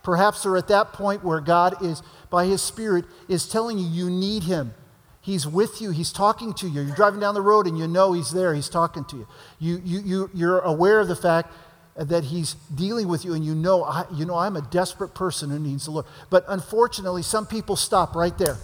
perhaps 0.05 0.45
they're 0.45 0.57
at 0.57 0.69
that 0.69 0.93
point 0.93 1.25
where 1.25 1.41
God 1.41 1.83
is, 1.83 2.03
by 2.31 2.47
His 2.47 2.63
Spirit, 2.63 3.05
is 3.29 3.49
telling 3.49 3.79
you 3.79 3.87
you 3.89 4.09
need 4.09 4.45
Him. 4.45 4.75
He's 5.21 5.47
with 5.47 5.81
you. 5.81 5.91
He's 5.91 6.13
talking 6.13 6.53
to 6.55 6.69
you. 6.69 6.83
You're 6.83 6.95
driving 6.95 7.19
down 7.19 7.35
the 7.35 7.41
road 7.41 7.67
and 7.67 7.77
you 7.77 7.89
know 7.89 8.13
He's 8.13 8.31
there. 8.31 8.55
He's 8.55 8.69
talking 8.69 9.05
to 9.07 9.17
you. 9.17 9.27
you, 9.59 9.81
you, 9.83 10.01
you 10.05 10.31
you're 10.35 10.59
aware 10.61 11.01
of 11.01 11.09
the 11.09 11.17
fact 11.17 11.53
that 11.97 12.25
He's 12.25 12.55
dealing 12.75 13.09
with 13.09 13.25
you 13.25 13.33
and 13.33 13.45
you 13.45 13.55
know, 13.55 13.85
I, 13.85 14.05
you 14.13 14.27
know, 14.27 14.37
I'm 14.37 14.57
a 14.57 14.63
desperate 14.63 15.15
person 15.15 15.51
who 15.51 15.59
needs 15.59 15.87
the 15.87 15.93
Lord. 15.93 16.07
But 16.29 16.45
unfortunately, 16.47 17.23
some 17.23 17.47
people 17.47 17.75
stop 17.75 18.15
right 18.15 18.37
there. 18.37 18.59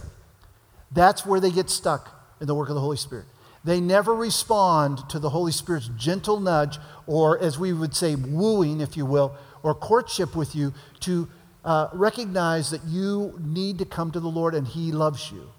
That's 0.92 1.24
where 1.24 1.40
they 1.40 1.50
get 1.50 1.70
stuck 1.70 2.36
in 2.40 2.46
the 2.46 2.54
work 2.54 2.68
of 2.68 2.74
the 2.74 2.80
Holy 2.80 2.96
Spirit. 2.96 3.26
They 3.62 3.80
never 3.80 4.14
respond 4.14 5.08
to 5.10 5.18
the 5.18 5.30
Holy 5.30 5.52
Spirit's 5.52 5.90
gentle 5.96 6.40
nudge, 6.40 6.78
or 7.06 7.38
as 7.38 7.58
we 7.58 7.72
would 7.72 7.94
say, 7.94 8.14
wooing, 8.14 8.80
if 8.80 8.96
you 8.96 9.04
will, 9.04 9.36
or 9.62 9.74
courtship 9.74 10.34
with 10.34 10.54
you 10.54 10.72
to 11.00 11.28
uh, 11.64 11.88
recognize 11.92 12.70
that 12.70 12.84
you 12.84 13.38
need 13.40 13.78
to 13.78 13.84
come 13.84 14.10
to 14.12 14.20
the 14.20 14.28
Lord 14.28 14.54
and 14.54 14.66
He 14.66 14.92
loves 14.92 15.30
you. 15.30 15.50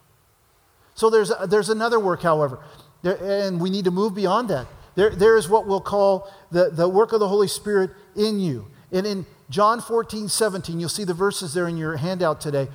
So 0.96 1.10
there's, 1.10 1.32
there's 1.48 1.70
another 1.70 2.00
work, 2.00 2.22
however, 2.22 2.60
there, 3.02 3.18
and 3.22 3.60
we 3.60 3.70
need 3.70 3.86
to 3.86 3.92
move 3.92 4.14
beyond 4.14 4.50
that. 4.50 4.68
There, 4.96 5.10
there 5.10 5.38
is 5.38 5.48
what 5.48 5.68
we'll 5.68 5.82
call 5.82 6.32
the, 6.52 6.70
the 6.70 6.88
work 6.88 7.14
of 7.14 7.20
the 7.20 7.28
Holy 7.28 7.48
Spirit 7.48 7.92
in 8.16 8.40
you. 8.40 8.68
And 8.92 9.08
in 9.08 9.26
John 9.50 9.82
14, 9.82 10.28
17, 10.28 10.80
you'll 10.80 10.90
see 10.90 11.04
the 11.04 11.14
verses 11.14 11.54
there 11.54 11.68
in 11.68 11.78
your 11.78 11.98
handout 11.98 12.42
today. 12.42 12.68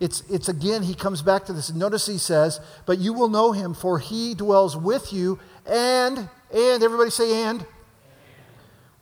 It's, 0.00 0.22
it's 0.30 0.48
again, 0.48 0.82
he 0.82 0.94
comes 0.94 1.22
back 1.22 1.44
to 1.46 1.52
this. 1.52 1.72
Notice 1.72 2.06
he 2.06 2.18
says, 2.18 2.60
But 2.86 2.98
you 2.98 3.12
will 3.12 3.28
know 3.28 3.52
him, 3.52 3.74
for 3.74 3.98
he 3.98 4.34
dwells 4.34 4.76
with 4.76 5.12
you, 5.12 5.38
and, 5.66 6.28
and, 6.54 6.82
everybody 6.82 7.10
say, 7.10 7.42
and, 7.42 7.66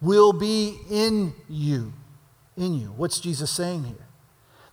will 0.01 0.33
be 0.33 0.79
in 0.91 1.35
you. 1.49 1.93
In 2.57 2.75
you. 2.75 2.89
What's 2.97 3.21
Jesus 3.21 3.51
saying 3.51 3.85
here? 3.85 4.07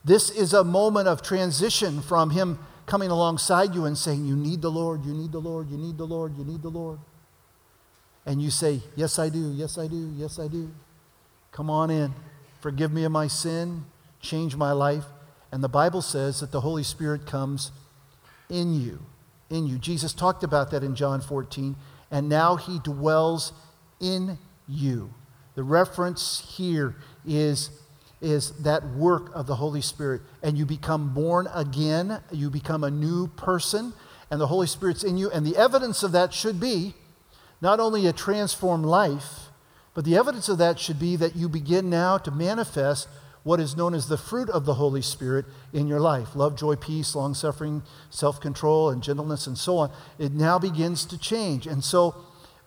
This 0.06 0.30
is 0.30 0.54
a 0.54 0.64
moment 0.64 1.08
of 1.08 1.22
transition 1.22 2.02
from 2.02 2.32
him 2.32 2.60
coming 2.86 3.10
alongside 3.10 3.74
you 3.74 3.86
and 3.86 3.98
saying, 3.98 4.26
You 4.26 4.36
need 4.36 4.62
the 4.62 4.72
Lord, 4.72 5.06
you 5.06 5.14
need 5.14 5.32
the 5.32 5.40
Lord, 5.40 5.70
you 5.70 5.78
need 5.78 5.98
the 5.98 6.06
Lord, 6.06 6.38
you 6.38 6.44
need 6.44 6.62
the 6.62 6.70
Lord. 6.70 7.00
And 8.26 8.42
you 8.42 8.50
say, 8.50 8.82
Yes, 8.96 9.20
I 9.20 9.30
do, 9.30 9.52
yes, 9.54 9.78
I 9.78 9.88
do, 9.88 10.14
yes, 10.16 10.40
I 10.40 10.48
do. 10.48 10.72
Come 11.52 11.70
on 11.70 11.90
in. 11.90 12.14
Forgive 12.62 12.92
me 12.92 13.04
of 13.04 13.12
my 13.12 13.28
sin, 13.28 13.86
change 14.22 14.56
my 14.56 14.72
life. 14.72 15.06
And 15.52 15.64
the 15.64 15.70
Bible 15.70 16.02
says 16.02 16.40
that 16.40 16.52
the 16.52 16.62
Holy 16.62 16.84
Spirit 16.84 17.26
comes 17.26 17.72
in 18.50 18.74
you. 18.74 19.00
In 19.50 19.68
you. 19.68 19.78
Jesus 19.78 20.14
talked 20.14 20.44
about 20.44 20.72
that 20.72 20.84
in 20.84 20.96
John 20.96 21.22
14, 21.22 21.76
and 22.10 22.28
now 22.28 22.56
he 22.56 22.80
dwells 22.80 23.54
in 24.00 24.38
you. 24.67 25.13
The 25.56 25.63
reference 25.63 26.56
here 26.58 26.95
is, 27.26 27.69
is 28.21 28.52
that 28.63 28.86
work 28.89 29.32
of 29.36 29.47
the 29.47 29.56
Holy 29.56 29.82
Spirit. 29.82 30.21
And 30.41 30.58
you 30.58 30.65
become 30.65 31.13
born 31.13 31.47
again, 31.54 32.21
you 32.32 32.49
become 32.49 32.84
a 32.84 32.91
new 32.91 33.28
person, 33.28 33.93
and 34.32 34.41
the 34.41 34.47
Holy 34.47 34.67
Spirit's 34.67 35.04
in 35.04 35.17
you. 35.17 35.30
And 35.30 35.45
the 35.45 35.58
evidence 35.58 36.02
of 36.04 36.12
that 36.13 36.34
should 36.34 36.60
be 36.60 36.95
not 37.62 37.80
only 37.80 38.08
a 38.08 38.13
transformed 38.13 38.86
life, 38.86 39.49
but 39.93 40.06
the 40.06 40.17
evidence 40.17 40.49
of 40.49 40.58
that 40.58 40.80
should 40.80 40.99
be 40.99 41.15
that 41.17 41.36
you 41.36 41.47
begin 41.47 41.89
now 41.89 42.17
to 42.17 42.32
manifest 42.32 43.08
what 43.43 43.60
is 43.60 43.76
known 43.78 43.93
as 43.93 44.08
the 44.08 44.17
fruit 44.17 44.49
of 44.49 44.65
the 44.65 44.76
Holy 44.76 45.02
Spirit 45.02 45.45
in 45.71 45.88
your 45.88 45.99
life 45.99 46.36
love, 46.36 46.58
joy, 46.58 46.76
peace, 46.76 47.13
long 47.13 47.34
suffering, 47.34 47.84
self 48.10 48.39
control, 48.39 48.89
and 48.89 49.04
gentleness, 49.04 49.47
and 49.47 49.58
so 49.58 49.78
on. 49.78 49.91
It 50.17 50.32
now 50.32 50.58
begins 50.58 51.06
to 51.06 51.17
change. 51.17 51.67
And 51.67 51.84
so 51.84 52.15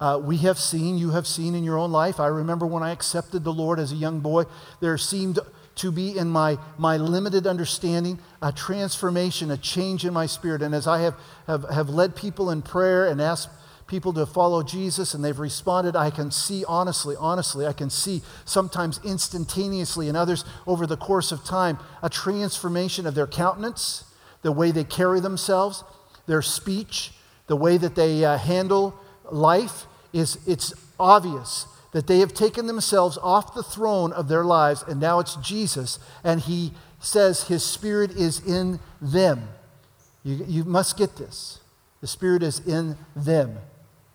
uh, 0.01 0.21
we 0.23 0.39
have 0.39 0.59
seen, 0.59 0.99
you 0.99 1.11
have 1.11 1.27
seen 1.27 1.55
in 1.55 1.65
your 1.65 1.79
own 1.79 1.91
life. 1.91 2.21
I 2.21 2.27
remember 2.27 2.67
when 2.67 2.83
I 2.83 2.91
accepted 2.91 3.45
the 3.45 3.53
Lord 3.53 3.79
as 3.79 3.93
a 3.93 3.97
young 3.97 4.21
boy, 4.21 4.45
there 4.81 4.99
seemed 4.99 5.39
to 5.77 5.93
be 5.93 6.17
in 6.17 6.29
my, 6.29 6.59
my 6.79 6.97
limited 6.97 7.47
understanding 7.47 8.19
a 8.43 8.53
transformation, 8.53 9.51
a 9.51 9.57
change 9.57 10.05
in 10.05 10.13
my 10.13 10.27
spirit. 10.27 10.63
And 10.63 10.75
as 10.75 10.87
I 10.87 11.01
have, 11.01 11.15
have, 11.47 11.69
have 11.71 11.89
led 11.89 12.17
people 12.17 12.51
in 12.51 12.63
prayer 12.63 13.07
and 13.07 13.21
asked 13.21 13.49
people 13.87 14.13
to 14.15 14.27
follow 14.27 14.63
Jesus 14.63 15.15
and 15.15 15.25
they've 15.25 15.39
responded, 15.39 15.95
I 15.95 16.11
can 16.11 16.31
see 16.31 16.65
honestly, 16.67 17.15
honestly, 17.19 17.67
I 17.67 17.73
can 17.73 17.89
see 17.89 18.23
sometimes 18.45 19.01
instantaneously 19.05 20.09
and 20.09 20.17
others 20.17 20.45
over 20.67 20.87
the 20.87 20.97
course 20.97 21.31
of 21.31 21.45
time 21.45 21.79
a 22.03 22.11
transformation 22.11 23.07
of 23.07 23.15
their 23.15 23.27
countenance, 23.27 24.05
the 24.43 24.53
way 24.53 24.71
they 24.71 24.85
carry 24.85 25.21
themselves, 25.21 25.85
their 26.27 26.43
speech, 26.43 27.13
the 27.47 27.57
way 27.57 27.77
that 27.77 27.95
they 27.95 28.25
uh, 28.25 28.39
handle 28.39 28.99
life 29.31 29.87
is 30.13 30.39
it's 30.47 30.73
obvious 30.99 31.67
that 31.93 32.07
they 32.07 32.19
have 32.19 32.35
taken 32.35 32.67
themselves 32.67 33.19
off 33.23 33.55
the 33.55 33.63
throne 33.63 34.13
of 34.13 34.29
their 34.29 34.45
lives 34.45 34.85
and 34.87 35.01
now 35.01 35.19
it's 35.19 35.37
Jesus 35.37 35.99
and 36.25 36.41
he 36.41 36.73
says 37.01 37.49
his 37.49 37.65
spirit 37.65 38.11
is 38.13 38.41
in 38.47 38.81
them. 39.01 39.49
You, 40.25 40.45
you 40.47 40.65
must 40.65 40.99
get 40.99 41.17
this. 41.17 41.61
The 42.01 42.07
spirit 42.07 42.43
is 42.43 42.67
in 42.67 42.97
them 43.15 43.59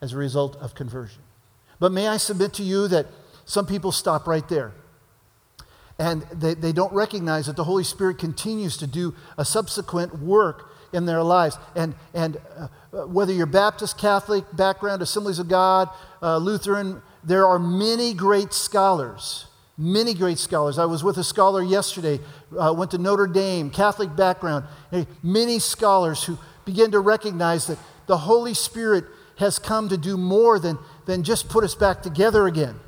as 0.02 0.14
a 0.14 0.18
result 0.18 0.56
of 0.58 0.76
conversion. 0.76 1.22
But 1.80 1.92
may 1.92 2.08
I 2.08 2.18
submit 2.18 2.54
to 2.56 2.64
you 2.64 2.88
that 2.90 3.08
some 3.46 3.66
people 3.66 3.92
stop 3.92 4.28
right 4.28 4.48
there. 4.48 4.74
And 5.98 6.24
they, 6.34 6.54
they 6.54 6.72
don't 6.72 6.94
recognize 6.94 7.46
that 7.46 7.56
the 7.56 7.64
Holy 7.64 7.84
Spirit 7.84 8.18
continues 8.18 8.78
to 8.78 8.88
do 8.88 9.16
a 9.38 9.46
subsequent 9.46 10.20
work 10.20 10.71
in 10.94 11.06
their 11.06 11.24
lives. 11.24 11.58
And, 11.76 11.96
and 12.14 12.38
uh, 12.58 12.68
whether 13.08 13.34
you're 13.34 13.46
Baptist, 13.46 13.98
Catholic, 13.98 14.46
background, 14.54 15.02
Assemblies 15.02 15.40
of 15.40 15.48
God, 15.48 15.90
uh, 16.22 16.38
Lutheran, 16.38 17.02
there 17.24 17.46
are 17.46 17.60
many 17.60 18.14
great 18.14 18.54
scholars. 18.54 19.46
Many 19.78 20.14
great 20.14 20.38
scholars. 20.38 20.78
I 20.78 20.86
was 20.86 21.04
with 21.04 21.18
a 21.18 21.24
scholar 21.24 21.64
yesterday, 21.64 22.20
uh, 22.58 22.74
went 22.78 22.92
to 22.92 22.98
Notre 22.98 23.28
Dame, 23.28 23.70
Catholic 23.70 24.16
background. 24.16 24.66
Many 25.24 25.60
scholars 25.60 26.24
who 26.24 26.38
begin 26.66 26.92
to 26.92 27.00
recognize 27.00 27.68
that 27.68 27.80
the 28.08 28.18
Holy 28.18 28.54
Spirit 28.54 29.06
has 29.38 29.58
come 29.58 29.90
to 29.90 29.98
do 29.98 30.18
more 30.18 30.60
than, 30.60 30.78
than 31.06 31.24
just 31.24 31.50
put 31.50 31.64
us 31.64 31.74
back 31.74 32.04
together 32.04 32.46
again 32.46 32.80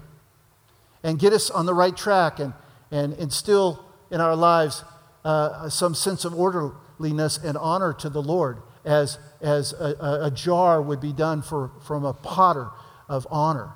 and 1.02 1.18
get 1.18 1.34
us 1.34 1.50
on 1.50 1.66
the 1.66 1.74
right 1.74 1.96
track 1.96 2.40
and, 2.40 2.54
and 2.92 3.14
instill 3.14 3.84
in 4.12 4.22
our 4.22 4.36
lives 4.36 4.84
uh, 5.26 5.70
some 5.70 5.96
sense 5.96 6.26
of 6.26 6.34
and 7.00 7.58
honor 7.58 7.94
to 7.94 8.10
the 8.10 8.22
Lord 8.22 8.62
as, 8.86 9.18
as 9.42 9.74
a, 9.74 10.24
a, 10.24 10.32
jar 10.32 10.82
would 10.82 11.00
be 11.00 11.14
done 11.14 11.42
for, 11.42 11.72
from 11.86 12.04
a 12.04 12.14
potter 12.14 12.70
of 13.08 13.26
honor. 13.32 13.72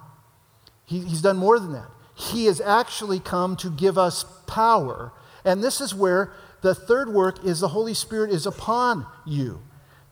He, 0.85 0.99
he's 0.99 1.21
done 1.21 1.37
more 1.37 1.59
than 1.59 1.73
that. 1.73 1.89
He 2.15 2.45
has 2.45 2.59
actually 2.59 3.19
come 3.19 3.55
to 3.57 3.69
give 3.69 3.97
us 3.97 4.25
power. 4.47 5.13
And 5.45 5.63
this 5.63 5.81
is 5.81 5.93
where 5.93 6.33
the 6.61 6.75
third 6.75 7.09
work 7.09 7.45
is 7.45 7.59
the 7.59 7.69
Holy 7.69 7.93
Spirit 7.93 8.31
is 8.31 8.45
upon 8.45 9.05
you. 9.25 9.61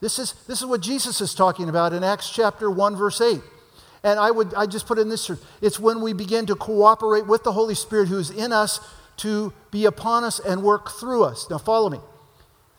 This 0.02 0.20
is, 0.20 0.34
this 0.48 0.62
is 0.62 0.66
what 0.66 0.82
Jesus 0.82 1.20
is 1.22 1.34
talking 1.34 1.68
about 1.68 1.94
in 1.94 2.04
Acts 2.04 2.30
chapter 2.30 2.70
1, 2.70 2.96
verse 2.96 3.20
8. 3.22 3.42
And 4.04 4.20
I 4.20 4.30
would 4.30 4.54
I 4.54 4.68
just 4.68 4.86
put 4.86 5.00
in 5.00 5.10
this 5.10 5.32
it's 5.64 5.80
when 5.80 6.00
we 6.00 6.14
begin 6.14 6.46
to 6.46 6.56
cooperate 6.56 7.26
with 7.26 7.44
the 7.44 7.54
Holy 7.54 7.74
Spirit 7.74 8.08
who's 8.08 8.30
in 8.30 8.54
us 8.54 8.80
to 9.18 9.52
be 9.72 9.86
upon 9.86 10.24
us 10.24 10.40
and 10.40 10.62
work 10.62 10.92
through 10.92 11.24
us. 11.24 11.50
Now 11.50 11.58
follow 11.58 11.90
me. 11.90 11.98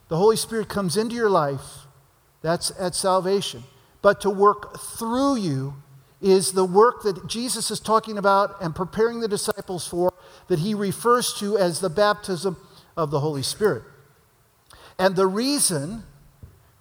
The 0.08 0.16
Holy 0.16 0.36
Spirit 0.36 0.68
comes 0.68 0.96
into 0.96 1.14
your 1.14 1.30
life, 1.30 1.86
that's 2.42 2.72
at 2.78 2.94
salvation. 2.94 3.64
But 4.02 4.20
to 4.20 4.30
work 4.30 4.78
through 4.78 5.36
you 5.36 5.74
is 6.20 6.52
the 6.52 6.64
work 6.64 7.02
that 7.02 7.26
Jesus 7.26 7.70
is 7.70 7.80
talking 7.80 8.18
about 8.18 8.56
and 8.60 8.74
preparing 8.74 9.20
the 9.20 9.28
disciples 9.28 9.86
for 9.86 10.12
that 10.48 10.60
he 10.60 10.74
refers 10.74 11.34
to 11.34 11.58
as 11.58 11.80
the 11.80 11.90
baptism 11.90 12.56
of 12.96 13.10
the 13.10 13.20
Holy 13.20 13.42
Spirit. 13.42 13.82
And 14.98 15.16
the 15.16 15.26
reason, 15.26 16.04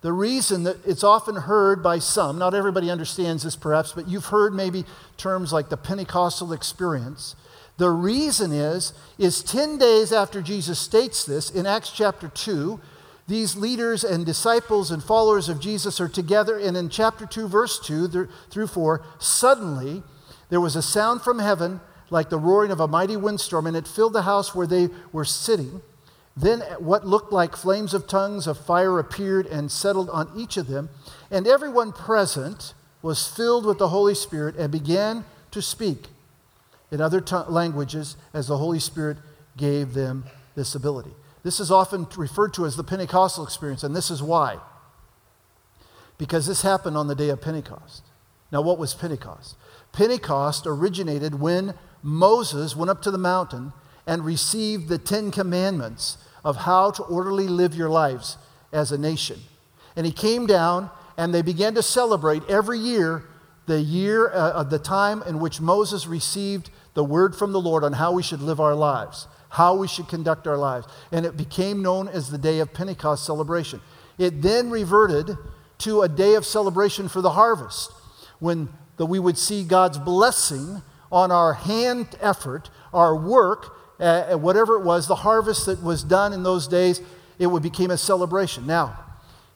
the 0.02 0.14
reason 0.14 0.64
that 0.64 0.78
it's 0.86 1.04
often 1.04 1.36
heard 1.36 1.84
by 1.84 2.00
some, 2.00 2.38
not 2.38 2.54
everybody 2.54 2.90
understands 2.90 3.44
this 3.44 3.56
perhaps, 3.56 3.92
but 3.92 4.08
you've 4.08 4.28
heard 4.28 4.54
maybe 4.54 4.86
terms 5.18 5.52
like 5.52 5.70
the 5.70 5.78
Pentecostal 5.78 6.54
experience. 6.54 7.36
The 7.78 7.90
reason 7.90 8.54
is, 8.54 8.94
is 9.18 9.44
10 9.44 9.78
days 9.78 10.14
after 10.14 10.42
Jesus 10.42 10.80
states 10.80 11.26
this 11.26 11.50
in 11.50 11.66
Acts 11.66 11.92
chapter 11.92 12.30
2, 12.30 12.80
these 13.28 13.56
leaders 13.56 14.04
and 14.04 14.26
disciples 14.26 14.92
and 14.92 15.04
followers 15.04 15.50
of 15.50 15.60
Jesus 15.60 16.00
are 16.00 16.08
together, 16.08 16.58
and 16.60 16.78
in 16.78 16.90
chapter 16.90 17.26
2, 17.26 17.48
verse 17.48 17.80
2 17.80 18.28
through 18.50 18.68
4, 18.68 19.04
suddenly 19.18 20.04
there 20.50 20.62
was 20.62 20.76
a 20.76 20.82
sound 20.82 21.22
from 21.22 21.40
heaven 21.40 21.82
like 22.12 22.30
the 22.30 22.38
roaring 22.38 22.72
of 22.72 22.80
a 22.80 22.88
mighty 22.88 23.18
windstorm, 23.18 23.66
and 23.66 23.76
it 23.76 23.88
filled 23.88 24.14
the 24.14 24.22
house 24.22 24.54
where 24.54 24.68
they 24.68 24.90
were 25.12 25.26
sitting. 25.26 25.82
Then 26.38 26.60
what 26.78 27.08
looked 27.08 27.32
like 27.32 27.56
flames 27.56 27.94
of 27.94 28.08
tongues 28.08 28.46
of 28.46 28.64
fire 28.64 29.00
appeared 29.00 29.48
and 29.48 29.72
settled 29.72 30.10
on 30.12 30.30
each 30.36 30.58
of 30.58 30.68
them, 30.68 30.90
and 31.32 31.48
everyone 31.48 31.94
present 31.94 32.74
was 33.02 33.28
filled 33.28 33.66
with 33.66 33.80
the 33.80 33.90
Holy 33.90 34.16
Spirit 34.16 34.56
and 34.56 34.72
began 34.72 35.26
to 35.52 35.62
speak 35.62 36.08
in 36.92 37.02
other 37.02 37.22
t- 37.22 37.36
languages 37.48 38.18
as 38.34 38.48
the 38.48 38.58
Holy 38.58 38.80
Spirit 38.80 39.18
gave 39.58 39.94
them 39.94 40.26
this 40.56 40.76
ability. 40.76 41.12
This 41.46 41.60
is 41.60 41.70
often 41.70 42.08
referred 42.18 42.56
to 42.56 42.66
as 42.66 42.76
the 42.76 42.84
Pentecostal 42.84 43.44
experience, 43.44 43.84
and 43.84 43.96
this 43.96 44.10
is 44.10 44.24
why. 44.24 44.58
Because 46.18 46.48
this 46.48 46.64
happened 46.64 46.98
on 46.98 47.08
the 47.08 47.14
day 47.14 47.30
of 47.30 47.40
Pentecost. 47.40 48.02
Now, 48.52 48.62
what 48.62 48.80
was 48.80 48.96
Pentecost? 48.96 49.56
Pentecost 49.92 50.66
originated 50.66 51.40
when 51.40 51.76
Moses 52.02 52.76
went 52.76 52.90
up 52.90 53.04
to 53.04 53.12
the 53.12 53.20
mountain 53.20 53.74
and 54.08 54.26
received 54.26 54.90
the 54.90 54.98
Ten 54.98 55.30
Commandments 55.30 56.18
of 56.44 56.56
how 56.56 56.90
to 56.90 57.04
orderly 57.04 57.48
live 57.48 57.76
your 57.76 57.90
lives 57.90 58.40
as 58.74 58.92
a 58.92 58.98
nation. 58.98 59.40
And 59.96 60.08
he 60.08 60.12
came 60.12 60.48
down 60.48 60.90
and 61.16 61.32
they 61.32 61.44
began 61.44 61.76
to 61.76 61.84
celebrate 61.84 62.42
every 62.50 62.80
year 62.80 63.24
the 63.68 63.82
year 63.82 64.32
uh, 64.32 64.54
of 64.54 64.72
the 64.72 64.80
time 64.80 65.22
in 65.28 65.40
which 65.40 65.62
Moses 65.62 66.08
received 66.08 66.72
the 66.96 67.04
word 67.04 67.36
from 67.36 67.52
the 67.52 67.62
Lord 67.62 67.84
on 67.84 67.94
how 67.94 68.14
we 68.14 68.24
should 68.24 68.42
live 68.42 68.60
our 68.60 68.74
lives, 68.74 69.28
how 69.56 69.74
we 69.74 69.88
should 69.88 70.10
conduct 70.10 70.48
our 70.48 70.58
lives. 70.58 70.86
And 71.14 71.26
it 71.26 71.38
became 71.38 71.82
known 71.82 72.10
as 72.10 72.30
the 72.30 72.38
day 72.38 72.60
of 72.60 72.74
Pentecost 72.74 73.26
celebration. 73.26 73.80
It 74.18 74.42
then 74.42 74.70
reverted 74.70 75.38
to 75.80 76.02
a 76.02 76.10
day 76.10 76.36
of 76.36 76.46
celebration 76.46 77.08
for 77.08 77.22
the 77.22 77.32
harvest 77.32 77.94
when 78.40 78.68
the, 78.98 79.06
we 79.06 79.18
would 79.18 79.38
see 79.38 79.64
God's 79.64 79.98
blessing 79.98 80.82
on 81.10 81.32
our 81.32 81.54
hand 81.54 82.18
effort, 82.20 82.70
our 82.94 83.16
work, 83.16 83.74
uh, 83.98 84.36
whatever 84.36 84.76
it 84.76 84.84
was, 84.84 85.08
the 85.08 85.16
harvest 85.16 85.68
that 85.68 85.82
was 85.82 86.04
done 86.04 86.34
in 86.34 86.44
those 86.44 86.68
days, 86.68 87.00
it 87.40 87.48
would 87.48 87.64
become 87.64 87.92
a 87.92 87.98
celebration. 87.98 88.68
Now, 88.68 89.00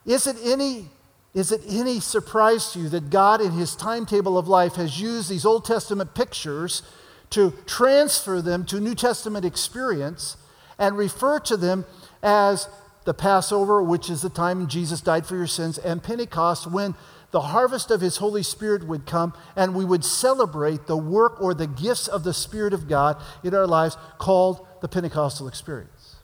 is 0.06 0.28
it 0.28 0.38
any 0.46 0.90
is 1.34 1.52
it 1.52 1.62
any 1.70 2.00
surprise 2.00 2.72
to 2.72 2.80
you 2.80 2.90
that 2.90 3.12
God, 3.12 3.40
in 3.40 3.52
His 3.52 3.76
timetable 3.76 4.38
of 4.38 4.48
life, 4.48 4.76
has 4.76 5.00
used 5.00 5.30
these 5.30 5.46
Old 5.46 5.64
Testament 5.64 6.16
pictures 6.16 6.82
to 7.32 7.54
transfer 7.66 8.42
them 8.42 8.66
to 8.66 8.80
New 8.80 8.96
Testament 8.96 9.46
experience 9.46 10.38
and 10.78 10.98
refer 10.98 11.40
to 11.42 11.58
them 11.58 11.86
as 12.24 12.68
the 13.06 13.14
Passover, 13.14 13.82
which 13.82 14.10
is 14.10 14.22
the 14.22 14.30
time 14.30 14.68
Jesus 14.68 15.02
died 15.02 15.26
for 15.26 15.36
your 15.36 15.48
sins, 15.48 15.78
and 15.78 16.04
Pentecost, 16.04 16.68
when 16.68 16.96
the 17.32 17.42
harvest 17.42 17.92
of 17.92 18.02
His 18.02 18.18
Holy 18.18 18.44
Spirit 18.44 18.88
would 18.88 19.06
come 19.06 19.34
and 19.56 19.76
we 19.76 19.86
would 19.86 20.04
celebrate 20.04 20.88
the 20.88 20.98
work 20.98 21.42
or 21.42 21.54
the 21.54 21.68
gifts 21.68 22.08
of 22.08 22.24
the 22.24 22.34
Spirit 22.34 22.74
of 22.74 22.88
God 22.88 23.22
in 23.44 23.54
our 23.54 23.68
lives 23.68 23.98
called 24.18 24.66
the 24.82 24.88
Pentecostal 24.88 25.48
experience. 25.48 26.16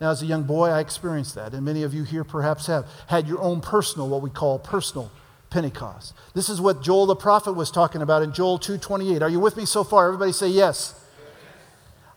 Now, 0.00 0.10
as 0.10 0.22
a 0.22 0.26
young 0.26 0.42
boy, 0.42 0.68
I 0.68 0.80
experienced 0.80 1.36
that, 1.36 1.54
and 1.54 1.64
many 1.64 1.84
of 1.84 1.94
you 1.94 2.02
here 2.02 2.24
perhaps 2.24 2.66
have 2.66 2.86
had 3.06 3.28
your 3.28 3.40
own 3.40 3.60
personal, 3.60 4.08
what 4.08 4.20
we 4.20 4.30
call 4.30 4.58
personal 4.58 5.12
Pentecost. 5.52 6.14
This 6.34 6.48
is 6.48 6.60
what 6.60 6.82
Joel 6.82 7.06
the 7.06 7.14
prophet 7.14 7.52
was 7.52 7.70
talking 7.70 8.02
about 8.02 8.22
in 8.22 8.32
Joel 8.32 8.58
2:28. 8.58 9.22
Are 9.22 9.28
you 9.28 9.38
with 9.38 9.56
me 9.56 9.66
so 9.66 9.84
far? 9.84 10.06
Everybody 10.06 10.32
say 10.32 10.48
yes. 10.48 10.94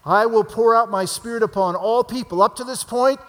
I 0.06 0.26
will 0.26 0.44
pour 0.44 0.76
out 0.76 0.90
my 0.90 1.06
spirit 1.06 1.44
upon 1.44 1.76
all 1.76 2.04
people. 2.04 2.42
Up 2.42 2.56
to 2.56 2.64
this 2.64 2.84
point, 2.84 3.20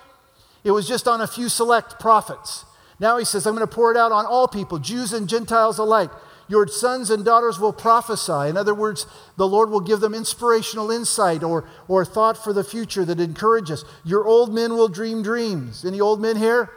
it 0.62 0.70
was 0.70 0.86
just 0.86 1.08
on 1.08 1.20
a 1.20 1.26
few 1.26 1.48
select 1.48 1.98
prophets. 1.98 2.64
Now 3.00 3.18
he 3.18 3.24
says, 3.24 3.46
I'm 3.46 3.54
going 3.54 3.66
to 3.66 3.74
pour 3.74 3.90
it 3.90 3.96
out 3.96 4.12
on 4.12 4.26
all 4.26 4.48
people, 4.48 4.78
Jews 4.78 5.12
and 5.12 5.28
Gentiles 5.28 5.78
alike. 5.78 6.10
Your 6.48 6.66
sons 6.68 7.10
and 7.10 7.24
daughters 7.24 7.58
will 7.58 7.72
prophesy. 7.72 8.48
In 8.48 8.56
other 8.56 8.74
words, 8.74 9.06
the 9.36 9.48
Lord 9.48 9.70
will 9.70 9.80
give 9.80 10.00
them 10.00 10.14
inspirational 10.14 10.90
insight 10.90 11.42
or, 11.42 11.68
or 11.88 12.04
thought 12.04 12.42
for 12.42 12.52
the 12.52 12.62
future 12.62 13.04
that 13.04 13.18
encourages. 13.18 13.84
Your 14.04 14.24
old 14.24 14.54
men 14.54 14.74
will 14.74 14.88
dream 14.88 15.22
dreams. 15.22 15.84
Any 15.84 16.00
old 16.00 16.20
men 16.20 16.36
here? 16.36 16.70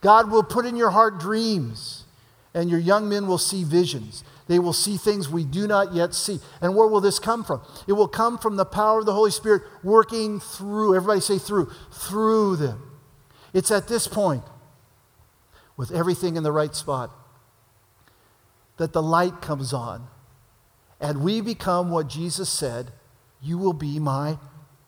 God 0.00 0.30
will 0.30 0.42
put 0.42 0.66
in 0.66 0.76
your 0.76 0.90
heart 0.90 1.20
dreams, 1.20 2.01
and 2.54 2.70
your 2.70 2.80
young 2.80 3.08
men 3.08 3.26
will 3.26 3.38
see 3.38 3.64
visions. 3.64 4.24
They 4.46 4.58
will 4.58 4.72
see 4.72 4.96
things 4.96 5.28
we 5.28 5.44
do 5.44 5.66
not 5.66 5.94
yet 5.94 6.14
see. 6.14 6.40
And 6.60 6.74
where 6.76 6.86
will 6.86 7.00
this 7.00 7.18
come 7.18 7.44
from? 7.44 7.62
It 7.86 7.92
will 7.92 8.08
come 8.08 8.38
from 8.38 8.56
the 8.56 8.64
power 8.64 9.00
of 9.00 9.06
the 9.06 9.14
Holy 9.14 9.30
Spirit 9.30 9.62
working 9.82 10.40
through, 10.40 10.94
everybody 10.94 11.20
say 11.20 11.38
through, 11.38 11.70
through 11.90 12.56
them. 12.56 12.82
It's 13.54 13.70
at 13.70 13.88
this 13.88 14.06
point 14.06 14.44
with 15.76 15.90
everything 15.90 16.36
in 16.36 16.42
the 16.42 16.52
right 16.52 16.74
spot, 16.74 17.10
that 18.76 18.92
the 18.92 19.02
light 19.02 19.40
comes 19.40 19.72
on 19.72 20.08
and 21.00 21.22
we 21.22 21.40
become 21.40 21.90
what 21.90 22.08
Jesus 22.08 22.48
said, 22.48 22.92
You 23.40 23.58
will 23.58 23.72
be 23.72 23.98
my 23.98 24.38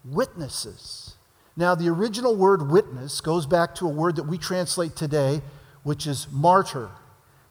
witnesses. 0.04 1.16
Now, 1.56 1.74
the 1.74 1.88
original 1.88 2.36
word 2.36 2.70
witness 2.70 3.20
goes 3.20 3.46
back 3.46 3.74
to 3.76 3.86
a 3.86 3.90
word 3.90 4.16
that 4.16 4.28
we 4.28 4.38
translate 4.38 4.94
today, 4.94 5.42
which 5.82 6.06
is 6.06 6.28
martyr. 6.30 6.90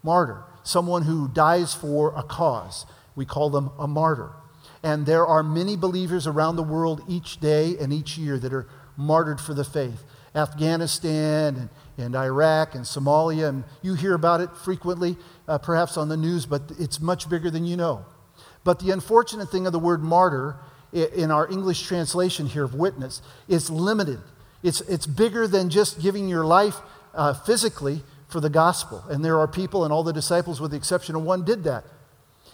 Martyr, 0.03 0.43
someone 0.63 1.03
who 1.03 1.27
dies 1.27 1.73
for 1.73 2.13
a 2.15 2.23
cause. 2.23 2.85
We 3.15 3.25
call 3.25 3.49
them 3.49 3.71
a 3.79 3.87
martyr. 3.87 4.31
And 4.83 5.05
there 5.05 5.25
are 5.25 5.43
many 5.43 5.77
believers 5.77 6.27
around 6.27 6.57
the 6.57 6.63
world 6.63 7.03
each 7.07 7.39
day 7.39 7.77
and 7.79 7.93
each 7.93 8.17
year 8.17 8.37
that 8.37 8.53
are 8.53 8.67
martyred 8.97 9.39
for 9.39 9.53
the 9.53 9.63
faith. 9.63 10.03
Afghanistan 10.35 11.55
and 11.55 11.69
and 11.97 12.15
Iraq 12.15 12.75
and 12.75 12.85
Somalia, 12.85 13.49
and 13.49 13.63
you 13.81 13.93
hear 13.93 14.13
about 14.13 14.41
it 14.41 14.49
frequently, 14.57 15.17
uh, 15.47 15.57
perhaps 15.57 15.97
on 15.97 16.09
the 16.09 16.17
news, 16.17 16.45
but 16.45 16.63
it's 16.79 16.99
much 16.99 17.29
bigger 17.29 17.49
than 17.51 17.65
you 17.65 17.77
know. 17.77 18.05
But 18.63 18.79
the 18.79 18.91
unfortunate 18.91 19.49
thing 19.49 19.67
of 19.67 19.73
the 19.73 19.79
word 19.79 20.01
martyr 20.01 20.57
in 20.91 21.31
our 21.31 21.49
English 21.51 21.83
translation 21.83 22.45
here 22.47 22.63
of 22.63 22.75
witness 22.75 23.21
is 23.47 23.69
limited. 23.69 24.19
It's, 24.61 24.81
it's 24.81 25.05
bigger 25.05 25.47
than 25.47 25.69
just 25.69 26.01
giving 26.01 26.29
your 26.29 26.45
life 26.45 26.77
uh, 27.13 27.33
physically 27.33 28.03
for 28.33 28.41
the 28.41 28.49
gospel. 28.49 29.01
And 29.09 29.23
there 29.23 29.39
are 29.39 29.47
people, 29.47 29.85
and 29.85 29.93
all 29.93 30.03
the 30.03 30.11
disciples, 30.11 30.59
with 30.59 30.71
the 30.71 30.77
exception 30.77 31.15
of 31.15 31.23
one, 31.23 31.45
did 31.45 31.63
that. 31.63 31.85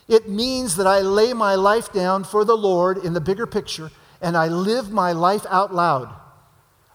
It 0.08 0.30
means 0.30 0.76
that 0.76 0.86
I 0.86 1.00
lay 1.00 1.34
my 1.34 1.56
life 1.56 1.92
down 1.92 2.24
for 2.24 2.46
the 2.46 2.58
Lord 2.58 2.98
in 2.98 3.14
the 3.14 3.22
bigger 3.22 3.48
picture, 3.48 3.90
and 4.22 4.38
I 4.38 4.48
live 4.48 4.92
my 4.92 5.14
life 5.14 5.46
out 5.50 5.74
loud. 5.74 6.14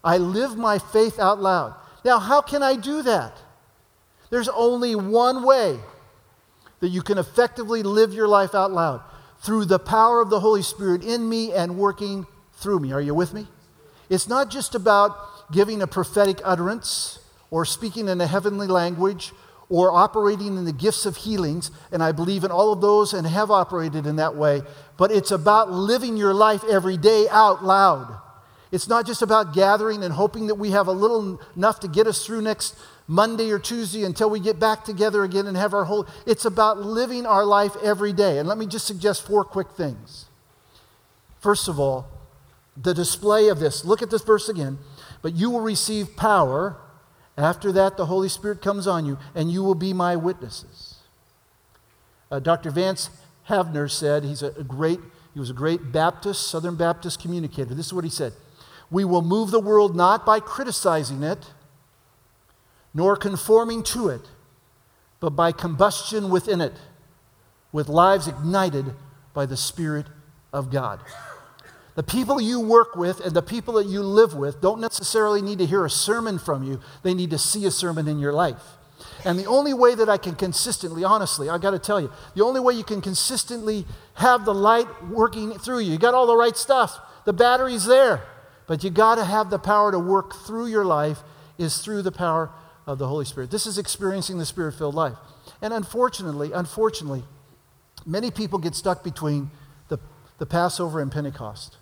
I 0.05 0.19
live 0.19 0.57
my 0.57 0.79
faith 0.79 1.19
out 1.19 1.41
loud. 1.41 1.75
Now, 2.05 2.19
how 2.19 2.43
can 2.43 2.63
I 2.63 2.77
do 2.77 3.03
that? 3.03 3.33
There's 4.31 4.51
only 4.51 4.95
one 4.95 5.45
way 5.45 5.79
that 6.81 6.89
you 6.89 7.03
can 7.03 7.19
effectively 7.19 7.83
live 7.83 8.13
your 8.13 8.29
life 8.29 8.55
out 8.55 8.71
loud 8.71 9.01
through 9.41 9.65
the 9.65 9.79
power 9.79 10.21
of 10.21 10.29
the 10.29 10.41
Holy 10.41 10.63
Spirit 10.63 11.03
in 11.03 11.29
me 11.29 11.53
and 11.53 11.79
working 11.79 12.27
through 12.53 12.81
me. 12.81 12.93
Are 12.93 13.01
you 13.01 13.15
with 13.15 13.33
me? 13.33 13.47
It's 14.11 14.29
not 14.29 14.51
just 14.51 14.75
about 14.75 15.17
giving 15.51 15.81
a 15.81 15.87
prophetic 15.87 16.41
utterance 16.45 17.19
or 17.55 17.65
speaking 17.65 18.09
in 18.09 18.21
a 18.21 18.27
heavenly 18.27 18.67
language 18.67 19.33
or 19.69 19.93
operating 19.93 20.57
in 20.57 20.65
the 20.65 20.73
gifts 20.73 21.07
of 21.07 21.19
healings, 21.19 21.71
and 21.93 22.03
I 22.03 22.11
believe 22.11 22.43
in 22.43 22.51
all 22.51 22.73
of 22.73 22.81
those 22.81 23.15
and 23.15 23.25
have 23.25 23.49
operated 23.49 24.09
in 24.09 24.17
that 24.17 24.35
way, 24.35 24.63
but 24.97 25.13
it's 25.13 25.31
about 25.31 25.71
living 25.71 26.17
your 26.17 26.35
life 26.35 26.65
every 26.69 26.97
day 26.97 27.29
out 27.31 27.65
loud. 27.65 28.19
It's 28.73 28.89
not 28.89 29.07
just 29.07 29.23
about 29.23 29.55
gathering 29.55 30.03
and 30.03 30.13
hoping 30.13 30.49
that 30.49 30.57
we 30.57 30.73
have 30.73 30.89
a 30.89 30.93
little 30.93 31.41
enough 31.55 31.79
to 31.81 31.89
get 31.89 32.09
us 32.09 32.27
through 32.27 32.43
next 32.43 32.77
Monday 33.07 33.53
or 33.53 33.61
Tuesday 33.61 34.03
until 34.03 34.29
we 34.29 34.41
get 34.41 34.59
back 34.59 34.85
together 34.85 35.23
again 35.23 35.47
and 35.47 35.57
have 35.57 35.75
our 35.75 35.85
whole. 35.85 36.09
It's 36.27 36.45
about 36.45 36.79
living 36.79 37.25
our 37.25 37.45
life 37.45 37.77
every 37.85 38.13
day. 38.13 38.39
And 38.39 38.49
let 38.49 38.59
me 38.59 38.67
just 38.67 38.85
suggest 38.85 39.29
four 39.29 39.45
quick 39.45 39.71
things. 39.77 40.25
First 41.39 41.69
of 41.69 41.79
all, 41.79 42.09
the 42.77 42.95
display 42.95 43.47
of 43.47 43.61
this. 43.61 43.85
Look 43.85 44.03
at 44.03 44.11
this 44.11 44.23
verse 44.23 44.49
again. 44.49 44.79
But 45.23 45.35
you 45.35 45.51
will 45.51 45.61
receive 45.61 46.17
power. 46.17 46.79
After 47.37 47.73
that, 47.73 47.97
the 47.97 48.07
Holy 48.07 48.29
Spirit 48.29 48.63
comes 48.63 48.87
on 48.87 49.07
you, 49.07 49.19
and 49.35 49.51
you 49.51 49.63
will 49.63 49.75
be 49.75 49.93
my 49.93 50.15
witnesses. 50.15 50.97
Uh, 52.31 52.39
Dr. 52.39 52.71
Vance 52.71 53.11
Havner 53.49 53.91
said, 53.91 54.25
he's 54.25 54.43
a, 54.43 54.51
great, 54.63 55.01
he 55.35 55.41
was 55.41 55.51
a 55.51 55.55
great 55.55 55.93
Baptist, 55.93 56.49
Southern 56.49 56.77
Baptist 56.77 57.21
communicator. 57.21 57.75
This 57.75 57.87
is 57.87 57.93
what 57.93 58.05
he 58.05 58.11
said 58.11 58.33
we 58.91 59.05
will 59.05 59.23
move 59.23 59.51
the 59.51 59.61
world 59.61 59.97
not 59.97 60.25
by 60.25 60.39
criticizing 60.39 61.23
it, 61.23 61.53
nor 62.93 63.17
conforming 63.17 63.83
to 63.83 64.09
it, 64.09 64.29
but 65.21 65.31
by 65.31 65.51
combustion 65.51 66.31
within 66.31 66.61
it. 66.61 66.75
with 67.73 67.89
lives 67.89 68.29
ignited 68.29 68.95
by 69.33 69.45
the 69.45 69.57
Spirit 69.57 70.07
of 70.53 70.71
God. 70.71 71.01
The 71.95 72.03
people 72.03 72.41
you 72.41 72.61
work 72.61 72.97
with 72.97 73.21
and 73.21 73.35
the 73.35 73.43
people 73.43 73.75
that 73.75 73.87
you 73.87 74.03
live 74.03 74.35
with 74.35 74.61
don't 74.61 74.81
necessarily 74.81 75.41
need 75.41 75.59
to 75.59 75.67
hear 75.67 75.85
a 75.85 75.91
sermon 75.91 76.39
from 76.39 76.65
you, 76.65 76.81
they 77.03 77.15
need 77.15 77.31
to 77.31 77.39
see 77.39 77.67
a 77.67 77.71
sermon 77.71 78.09
in 78.09 78.19
your 78.19 78.33
life. 78.33 78.63
And 79.25 79.39
the 79.39 79.47
only 79.47 79.73
way 79.73 79.95
that 79.95 80.09
I 80.09 80.17
can 80.17 80.35
consistently, 80.35 81.05
honestly, 81.05 81.49
I've 81.49 81.61
got 81.61 81.71
to 81.71 81.79
tell 81.79 82.01
you, 82.01 82.11
the 82.35 82.45
only 82.45 82.61
way 82.61 82.75
you 82.75 82.85
can 82.85 83.01
consistently 83.01 83.87
have 84.15 84.45
the 84.45 84.55
light 84.55 84.87
working 85.09 85.53
through 85.53 85.81
you, 85.81 85.93
you 85.93 85.99
got 85.99 86.15
all 86.15 86.27
the 86.27 86.37
right 86.37 86.57
stuff, 86.57 86.99
the 87.25 87.33
battery's 87.33 87.87
there, 87.87 88.23
but 88.67 88.85
you 88.85 88.91
got 88.91 89.17
to 89.17 89.25
have 89.25 89.51
the 89.51 89.59
power 89.59 89.91
to 89.93 89.99
work 89.99 90.35
through 90.47 90.67
your 90.67 90.85
life 90.85 91.19
is 91.59 91.79
through 91.79 92.03
the 92.03 92.13
power 92.13 92.51
of 92.87 92.99
the 92.99 93.09
Holy 93.09 93.25
Spirit. 93.25 93.51
This 93.51 93.67
is 93.67 93.79
experiencing 93.79 94.39
the 94.39 94.47
Spirit 94.47 94.73
filled 94.73 94.95
life. 94.95 95.17
And 95.63 95.73
unfortunately, 95.73 96.53
unfortunately, 96.53 97.25
many 98.05 98.31
people 98.31 98.59
get 98.59 98.75
stuck 98.75 99.03
between 99.03 99.51
the, 99.89 99.99
the 100.39 100.47
Passover 100.47 101.01
and 101.01 101.11
Pentecost. 101.11 101.77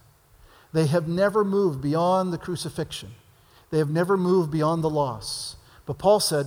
They 0.72 0.86
have 0.86 1.06
never 1.06 1.44
moved 1.44 1.80
beyond 1.80 2.32
the 2.32 2.38
crucifixion, 2.38 3.10
they 3.70 3.78
have 3.78 3.90
never 3.90 4.16
moved 4.16 4.50
beyond 4.50 4.82
the 4.82 4.90
loss. 4.90 5.56
But 5.84 5.98
Paul 5.98 6.20
said, 6.20 6.46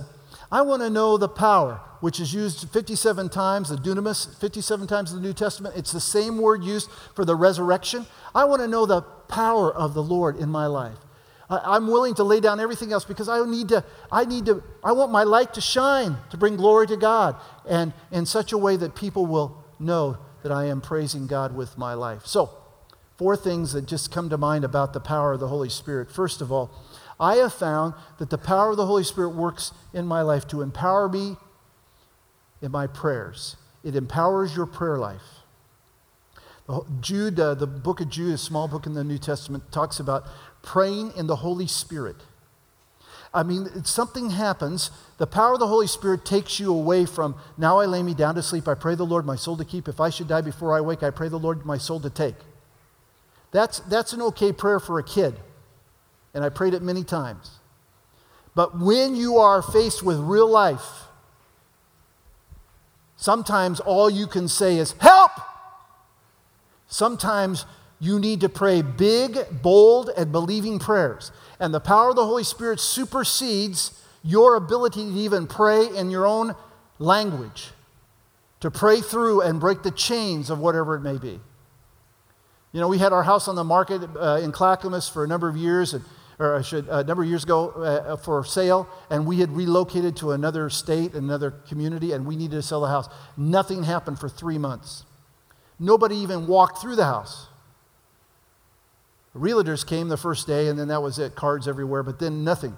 I 0.50 0.62
want 0.62 0.82
to 0.82 0.90
know 0.90 1.18
the 1.18 1.28
power, 1.28 1.80
which 2.00 2.20
is 2.20 2.32
used 2.32 2.70
57 2.70 3.28
times, 3.28 3.68
the 3.68 3.76
dunamis, 3.76 4.38
57 4.38 4.86
times 4.86 5.10
in 5.12 5.20
the 5.20 5.26
New 5.26 5.34
Testament. 5.34 5.76
It's 5.76 5.92
the 5.92 6.00
same 6.00 6.38
word 6.38 6.62
used 6.62 6.88
for 7.14 7.24
the 7.24 7.34
resurrection. 7.34 8.06
I 8.34 8.44
want 8.44 8.62
to 8.62 8.68
know 8.68 8.86
the 8.86 9.02
power 9.02 9.74
of 9.74 9.94
the 9.94 10.02
Lord 10.02 10.36
in 10.36 10.48
my 10.48 10.66
life. 10.66 10.98
I'm 11.48 11.86
willing 11.86 12.14
to 12.14 12.24
lay 12.24 12.40
down 12.40 12.58
everything 12.58 12.92
else 12.92 13.04
because 13.04 13.28
I 13.28 13.44
need 13.44 13.68
to, 13.68 13.84
I 14.10 14.24
need 14.24 14.46
to, 14.46 14.64
I 14.82 14.92
want 14.92 15.12
my 15.12 15.22
light 15.22 15.54
to 15.54 15.60
shine 15.60 16.16
to 16.30 16.36
bring 16.36 16.56
glory 16.56 16.88
to 16.88 16.96
God 16.96 17.36
and 17.68 17.92
in 18.10 18.26
such 18.26 18.52
a 18.52 18.58
way 18.58 18.76
that 18.76 18.96
people 18.96 19.26
will 19.26 19.64
know 19.78 20.18
that 20.42 20.50
I 20.50 20.64
am 20.66 20.80
praising 20.80 21.26
God 21.28 21.54
with 21.54 21.78
my 21.78 21.94
life. 21.94 22.26
So, 22.26 22.50
four 23.16 23.36
things 23.36 23.72
that 23.72 23.86
just 23.86 24.12
come 24.12 24.28
to 24.30 24.38
mind 24.38 24.64
about 24.64 24.92
the 24.92 25.00
power 25.00 25.32
of 25.32 25.40
the 25.40 25.48
Holy 25.48 25.68
Spirit. 25.68 26.10
First 26.10 26.40
of 26.40 26.52
all, 26.52 26.70
I 27.18 27.36
have 27.36 27.54
found 27.54 27.94
that 28.18 28.30
the 28.30 28.38
power 28.38 28.70
of 28.70 28.76
the 28.76 28.86
Holy 28.86 29.04
Spirit 29.04 29.30
works 29.30 29.72
in 29.94 30.06
my 30.06 30.22
life 30.22 30.46
to 30.48 30.60
empower 30.60 31.08
me 31.08 31.36
in 32.60 32.70
my 32.70 32.86
prayers. 32.86 33.56
It 33.82 33.96
empowers 33.96 34.54
your 34.54 34.66
prayer 34.66 34.98
life. 34.98 35.22
Jude, 37.00 37.38
uh, 37.38 37.54
the 37.54 37.66
book 37.66 38.00
of 38.00 38.10
Jude, 38.10 38.34
a 38.34 38.38
small 38.38 38.66
book 38.66 38.86
in 38.86 38.94
the 38.94 39.04
New 39.04 39.18
Testament, 39.18 39.70
talks 39.70 40.00
about 40.00 40.24
praying 40.62 41.12
in 41.16 41.26
the 41.26 41.36
Holy 41.36 41.68
Spirit. 41.68 42.16
I 43.32 43.42
mean, 43.44 43.84
something 43.84 44.30
happens. 44.30 44.90
The 45.18 45.26
power 45.26 45.54
of 45.54 45.60
the 45.60 45.68
Holy 45.68 45.86
Spirit 45.86 46.24
takes 46.24 46.58
you 46.58 46.72
away 46.72 47.06
from, 47.06 47.36
now 47.56 47.78
I 47.78 47.86
lay 47.86 48.02
me 48.02 48.14
down 48.14 48.34
to 48.34 48.42
sleep. 48.42 48.66
I 48.66 48.74
pray 48.74 48.94
the 48.94 49.06
Lord 49.06 49.24
my 49.24 49.36
soul 49.36 49.56
to 49.58 49.64
keep. 49.64 49.88
If 49.88 50.00
I 50.00 50.10
should 50.10 50.28
die 50.28 50.40
before 50.40 50.76
I 50.76 50.80
wake, 50.80 51.02
I 51.02 51.10
pray 51.10 51.28
the 51.28 51.38
Lord 51.38 51.64
my 51.64 51.78
soul 51.78 52.00
to 52.00 52.10
take. 52.10 52.34
That's, 53.50 53.80
that's 53.80 54.12
an 54.12 54.22
okay 54.22 54.52
prayer 54.52 54.80
for 54.80 54.98
a 54.98 55.04
kid 55.04 55.36
and 56.36 56.44
I 56.44 56.50
prayed 56.50 56.74
it 56.74 56.82
many 56.82 57.02
times. 57.02 57.50
But 58.54 58.78
when 58.78 59.16
you 59.16 59.38
are 59.38 59.62
faced 59.62 60.02
with 60.02 60.18
real 60.18 60.46
life, 60.46 60.84
sometimes 63.16 63.80
all 63.80 64.10
you 64.10 64.26
can 64.26 64.46
say 64.46 64.76
is, 64.76 64.92
Help! 65.00 65.30
Sometimes 66.88 67.64
you 67.98 68.20
need 68.20 68.42
to 68.42 68.50
pray 68.50 68.82
big, 68.82 69.62
bold, 69.62 70.10
and 70.14 70.30
believing 70.30 70.78
prayers. 70.78 71.32
And 71.58 71.72
the 71.72 71.80
power 71.80 72.10
of 72.10 72.16
the 72.16 72.26
Holy 72.26 72.44
Spirit 72.44 72.80
supersedes 72.80 73.98
your 74.22 74.56
ability 74.56 75.10
to 75.10 75.18
even 75.18 75.46
pray 75.46 75.86
in 75.88 76.10
your 76.10 76.26
own 76.26 76.54
language, 76.98 77.70
to 78.60 78.70
pray 78.70 79.00
through 79.00 79.40
and 79.40 79.58
break 79.58 79.82
the 79.82 79.90
chains 79.90 80.50
of 80.50 80.58
whatever 80.58 80.96
it 80.96 81.00
may 81.00 81.16
be. 81.16 81.40
You 82.76 82.82
know, 82.82 82.88
we 82.88 82.98
had 82.98 83.14
our 83.14 83.22
house 83.22 83.48
on 83.48 83.54
the 83.54 83.64
market 83.64 84.02
uh, 84.20 84.38
in 84.42 84.52
Clackamas 84.52 85.08
for 85.08 85.24
a 85.24 85.26
number 85.26 85.48
of 85.48 85.56
years, 85.56 85.94
and 85.94 86.04
or 86.38 86.56
I 86.56 86.60
should, 86.60 86.86
a 86.88 87.02
number 87.04 87.22
of 87.22 87.28
years 87.30 87.42
ago 87.42 87.70
uh, 87.70 88.18
for 88.18 88.44
sale, 88.44 88.86
and 89.08 89.26
we 89.26 89.40
had 89.40 89.50
relocated 89.50 90.14
to 90.18 90.32
another 90.32 90.68
state, 90.68 91.14
another 91.14 91.52
community, 91.52 92.12
and 92.12 92.26
we 92.26 92.36
needed 92.36 92.56
to 92.56 92.62
sell 92.62 92.82
the 92.82 92.88
house. 92.88 93.08
Nothing 93.34 93.84
happened 93.84 94.18
for 94.18 94.28
three 94.28 94.58
months. 94.58 95.06
Nobody 95.78 96.16
even 96.16 96.46
walked 96.46 96.82
through 96.82 96.96
the 96.96 97.06
house. 97.06 97.46
Realtors 99.34 99.86
came 99.86 100.08
the 100.08 100.18
first 100.18 100.46
day, 100.46 100.68
and 100.68 100.78
then 100.78 100.88
that 100.88 101.02
was 101.02 101.18
it 101.18 101.34
cards 101.34 101.66
everywhere, 101.66 102.02
but 102.02 102.18
then 102.18 102.44
nothing. 102.44 102.76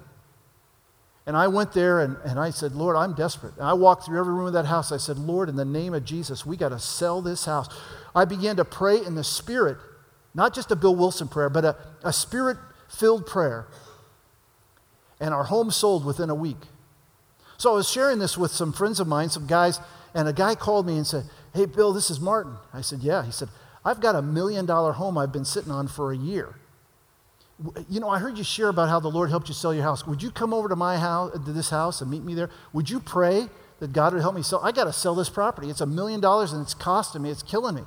And 1.29 1.37
I 1.37 1.49
went 1.49 1.75
there 1.75 2.01
and, 2.01 2.17
and 2.25 2.41
I 2.41 2.49
said, 2.49 2.73
Lord, 2.73 2.97
I'm 2.97 3.13
desperate. 3.13 3.53
And 3.59 3.67
I 3.67 3.75
walked 3.75 4.07
through 4.07 4.19
every 4.19 4.33
room 4.33 4.47
of 4.47 4.55
that 4.55 4.65
house. 4.65 4.91
I 4.93 4.97
said, 4.97 5.19
Lord, 5.19 5.51
in 5.51 5.57
the 5.57 5.65
name 5.67 5.93
of 5.93 6.03
Jesus, 6.03 6.47
we 6.47 6.57
got 6.57 6.71
to 6.71 6.79
sell 6.79 7.21
this 7.21 7.45
house. 7.45 7.69
I 8.15 8.25
began 8.25 8.57
to 8.57 8.65
pray 8.65 9.05
in 9.05 9.15
the 9.15 9.23
Spirit, 9.23 9.77
not 10.35 10.55
just 10.55 10.71
a 10.71 10.77
Bill 10.77 10.95
Wilson 10.95 11.29
prayer, 11.29 11.49
but 11.49 11.65
a, 11.65 11.77
a 12.05 12.13
Spirit 12.13 12.57
filled 12.89 13.27
prayer, 13.27 13.67
and 15.21 15.35
our 15.35 15.45
home 15.45 15.71
sold 15.71 16.05
within 16.05 16.31
a 16.31 16.35
week. 16.35 16.59
So 17.57 17.73
I 17.73 17.75
was 17.75 17.91
sharing 17.91 18.19
this 18.19 18.39
with 18.39 18.53
some 18.53 18.73
friends 18.73 19.01
of 19.01 19.09
mine, 19.09 19.31
some 19.31 19.47
guys, 19.47 19.81
and 20.15 20.29
a 20.29 20.33
guy 20.33 20.55
called 20.55 20.87
me 20.87 20.97
and 20.97 21.07
said, 21.07 21.25
Hey, 21.53 21.67
Bill, 21.67 21.93
this 21.93 22.11
is 22.11 22.21
Martin. 22.21 22.55
I 22.73 22.83
said, 22.83 23.01
Yeah. 23.01 23.25
He 23.25 23.33
said, 23.33 23.49
I've 23.85 24.01
got 24.01 24.15
a 24.15 24.23
million 24.23 24.67
dollar 24.67 24.93
home 24.93 25.19
I've 25.19 25.33
been 25.33 25.45
sitting 25.45 25.73
on 25.73 25.89
for 25.89 26.13
a 26.13 26.17
year. 26.17 26.55
You 27.89 27.99
know, 27.99 28.09
I 28.09 28.21
heard 28.21 28.39
you 28.39 28.45
share 28.45 28.69
about 28.69 28.89
how 28.89 29.01
the 29.01 29.09
Lord 29.09 29.31
helped 29.31 29.49
you 29.49 29.55
sell 29.55 29.75
your 29.75 29.83
house. 29.83 30.07
Would 30.07 30.23
you 30.23 30.31
come 30.31 30.55
over 30.55 30.69
to 30.69 30.77
my 30.77 30.97
house, 30.97 31.33
to 31.33 31.53
this 31.53 31.71
house, 31.71 32.01
and 32.01 32.11
meet 32.11 32.23
me 32.23 32.35
there? 32.35 32.51
Would 32.73 32.89
you 32.89 33.01
pray 33.01 33.49
that 33.81 33.93
God 33.93 34.13
would 34.13 34.23
help 34.23 34.37
me 34.37 34.43
sell? 34.43 34.61
I 34.63 34.71
got 34.71 34.85
to 34.85 34.93
sell 34.93 35.17
this 35.17 35.29
property. 35.29 35.69
It's 35.69 35.81
a 35.81 35.87
million 35.87 36.21
dollars 36.21 36.53
and 36.53 36.63
it's 36.63 36.75
costing 36.75 37.23
me. 37.23 37.31
It's 37.31 37.43
killing 37.43 37.75
me. 37.75 37.83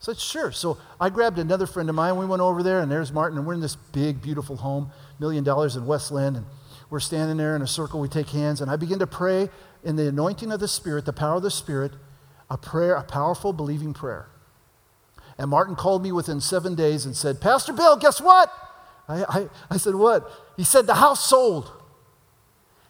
So 0.00 0.14
sure. 0.14 0.50
So 0.50 0.78
I 0.98 1.10
grabbed 1.10 1.38
another 1.38 1.66
friend 1.66 1.88
of 1.88 1.94
mine. 1.94 2.16
We 2.16 2.24
went 2.24 2.40
over 2.42 2.62
there, 2.62 2.80
and 2.80 2.90
there's 2.90 3.12
Martin, 3.12 3.36
and 3.38 3.46
we're 3.46 3.54
in 3.54 3.60
this 3.60 3.76
big, 3.76 4.20
beautiful 4.22 4.56
home, 4.56 4.90
million 5.18 5.44
dollars 5.44 5.76
in 5.76 5.86
West 5.86 6.10
Linn, 6.10 6.36
and 6.36 6.46
we're 6.88 7.00
standing 7.00 7.36
there 7.36 7.54
in 7.54 7.60
a 7.62 7.66
circle. 7.66 8.00
We 8.00 8.08
take 8.08 8.30
hands, 8.30 8.62
and 8.62 8.70
I 8.70 8.76
begin 8.76 8.98
to 8.98 9.06
pray 9.06 9.50
in 9.84 9.96
the 9.96 10.08
anointing 10.08 10.50
of 10.50 10.58
the 10.58 10.68
Spirit, 10.68 11.04
the 11.04 11.12
power 11.12 11.36
of 11.36 11.42
the 11.42 11.50
Spirit, 11.50 11.92
a 12.48 12.56
prayer, 12.56 12.94
a 12.94 13.04
powerful, 13.04 13.52
believing 13.52 13.92
prayer. 13.92 14.26
And 15.38 15.50
Martin 15.50 15.76
called 15.76 16.02
me 16.02 16.12
within 16.12 16.40
seven 16.40 16.74
days 16.74 17.04
and 17.04 17.14
said, 17.14 17.40
Pastor 17.40 17.72
Bill, 17.74 17.96
guess 17.96 18.20
what? 18.20 18.50
I, 19.06 19.24
I, 19.24 19.48
I 19.70 19.76
said, 19.76 19.94
What? 19.94 20.30
He 20.56 20.64
said, 20.64 20.86
The 20.86 20.94
house 20.94 21.26
sold. 21.26 21.70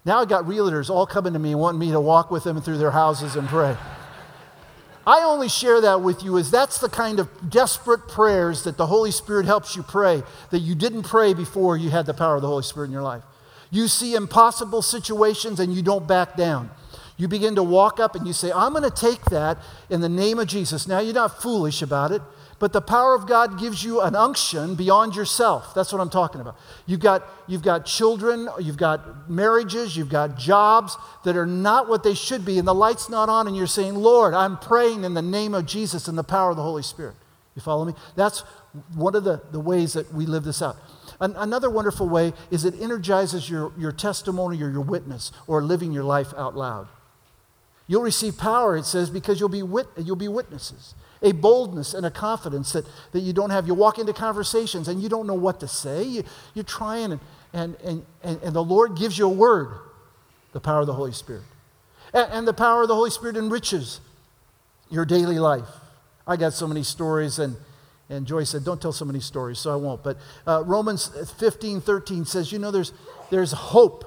Now 0.05 0.21
I 0.21 0.25
got 0.25 0.45
realtors 0.45 0.89
all 0.89 1.07
coming 1.07 1.33
to 1.33 1.39
me 1.39 1.55
wanting 1.55 1.81
me 1.81 1.91
to 1.91 2.01
walk 2.01 2.31
with 2.31 2.45
them 2.45 2.61
through 2.61 2.79
their 2.79 2.93
houses 2.93 3.37
and 3.37 3.49
pray. 3.49 3.77
I 5.07 5.23
only 5.23 5.49
share 5.49 5.81
that 5.81 6.03
with 6.03 6.23
you 6.23 6.37
as 6.39 6.51
that's 6.51 6.79
the 6.79 6.89
kind 6.89 7.21
of 7.21 7.29
desperate 7.49 8.07
prayers 8.07 8.65
that 8.65 8.77
the 8.77 8.87
Holy 8.87 9.11
Spirit 9.11 9.47
helps 9.47 9.75
you 9.75 9.83
pray 9.83 10.23
that 10.51 10.59
you 10.59 10.75
didn't 10.75 11.05
pray 11.05 11.33
before 11.33 11.77
you 11.77 11.91
had 11.91 12.07
the 12.07 12.15
power 12.15 12.37
of 12.37 12.43
the 12.43 12.49
Holy 12.49 12.63
Spirit 12.63 12.87
in 12.87 12.93
your 12.93 13.03
life. 13.03 13.23
You 13.71 13.89
see 13.89 14.15
impossible 14.15 14.83
situations 14.83 15.59
and 15.61 15.75
you 15.75 15.83
don't 15.83 16.07
back 16.07 16.37
down. 16.37 16.71
You 17.17 17.29
begin 17.29 17.55
to 17.57 17.63
walk 17.63 18.01
up 18.01 18.15
and 18.15 18.27
you 18.27 18.33
say, 18.33 18.51
I'm 18.51 18.73
going 18.73 18.83
to 18.83 18.91
take 18.91 19.25
that 19.27 19.59
in 19.91 20.01
the 20.01 20.09
name 20.09 20.39
of 20.39 20.49
Jesus. 20.49 20.89
Now, 20.89 21.01
you're 21.01 21.15
not 21.15 21.41
foolish 21.43 21.83
about 21.83 22.13
it. 22.13 22.23
But 22.61 22.75
the 22.75 22.83
power 22.83 23.15
of 23.15 23.27
God 23.27 23.59
gives 23.59 23.83
you 23.83 24.03
an 24.03 24.15
unction 24.15 24.75
beyond 24.75 25.17
yourself. 25.17 25.73
That's 25.75 25.95
what 25.95 26.01
I'm 26.03 26.11
talking 26.11 26.43
about. 26.43 26.59
You've 26.85 27.01
got, 27.01 27.27
you've 27.49 27.63
got 27.63 27.87
children, 27.87 28.51
you've 28.61 28.77
got 28.77 29.31
marriages, 29.31 29.97
you've 29.97 30.11
got 30.11 30.37
jobs 30.37 30.95
that 31.25 31.39
are 31.39 31.47
not 31.47 31.89
what 31.89 32.05
they 32.05 32.13
should 32.13 32.45
be, 32.45 32.59
and 32.59 32.69
the 32.69 32.75
light's 32.75 33.09
not 33.09 33.31
on, 33.31 33.47
and 33.47 33.57
you're 33.57 33.67
saying, 33.67 33.95
Lord, 33.95 34.35
I'm 34.35 34.59
praying 34.59 35.05
in 35.05 35.15
the 35.15 35.23
name 35.23 35.55
of 35.55 35.65
Jesus 35.65 36.07
and 36.07 36.19
the 36.19 36.23
power 36.23 36.51
of 36.51 36.57
the 36.59 36.63
Holy 36.63 36.83
Spirit. 36.83 37.15
You 37.57 37.63
follow 37.63 37.87
me? 37.87 37.95
That's 38.15 38.41
one 38.95 39.15
of 39.15 39.25
the, 39.25 39.41
the 39.53 39.59
ways 39.59 39.95
that 39.95 40.13
we 40.13 40.27
live 40.27 40.45
this 40.45 40.61
out. 40.61 40.77
An, 41.19 41.35
another 41.37 41.71
wonderful 41.71 42.11
way 42.11 42.35
is 42.51 42.67
it 42.67 42.75
energizes 42.79 43.49
your, 43.49 43.73
your 43.79 43.91
testimony 43.91 44.63
or 44.63 44.69
your 44.69 44.83
witness 44.83 45.33
or 45.47 45.63
living 45.63 45.93
your 45.93 46.05
life 46.05 46.35
out 46.37 46.55
loud. 46.55 46.89
You'll 47.87 48.03
receive 48.03 48.37
power, 48.37 48.77
it 48.77 48.85
says, 48.85 49.09
because 49.09 49.41
you'll 49.41 49.49
be, 49.49 49.63
wit- 49.63 49.89
you'll 49.97 50.15
be 50.15 50.29
witnesses 50.29 50.95
a 51.23 51.33
boldness 51.33 51.95
and 51.95 52.07
a 52.07 52.11
confidence 52.11 52.73
that, 52.73 52.87
that 53.13 53.21
you 53.21 53.33
don't 53.33 53.51
have. 53.51 53.67
You 53.67 53.75
walk 53.75 53.99
into 53.99 54.13
conversations 54.13 54.89
and 54.89 55.03
you 55.03 55.09
don't 55.09 55.27
know 55.27 55.35
what 55.35 55.61
to 55.61 55.69
say. 55.69 56.03
You, 56.03 56.25
you're 56.55 56.65
trying, 56.65 57.13
and, 57.13 57.21
and, 57.53 57.77
and, 58.23 58.43
and, 58.43 58.55
the 58.55 58.65
Lord 58.65 58.97
gives 58.97 59.19
you 59.19 59.27
a 59.27 59.33
word 59.33 59.69
the 60.53 60.61
power 60.61 60.81
of 60.81 60.87
the 60.87 60.95
Holy 60.95 61.13
Spirit. 61.13 61.43
And, 62.15 62.33
and 62.33 62.49
the 62.49 62.55
power 62.55 62.83
of 62.83 62.89
the 62.89 62.95
Holy 62.95 63.11
Spirit 63.11 63.37
enriches 63.37 64.01
your 64.91 65.05
daily 65.05 65.39
life. 65.39 65.69
I 66.27 66.37
got 66.37 66.53
so 66.55 66.67
many 66.67 66.83
stories, 66.83 67.39
and, 67.39 67.57
and 68.09 68.27
Joyce 68.27 68.51
said, 68.51 68.65
Don't 68.65 68.81
tell 68.81 68.93
so 68.93 69.05
many 69.05 69.21
stories, 69.21 69.59
so 69.59 69.73
I 69.73 69.77
won't. 69.77 70.03
But 70.03 70.17
uh, 70.47 70.63
Romans 70.65 71.09
15 71.39 71.81
13 71.81 72.25
says, 72.25 72.51
You 72.51 72.59
know, 72.59 72.71
there's, 72.71 72.93
there's 73.31 73.53
hope, 73.53 74.05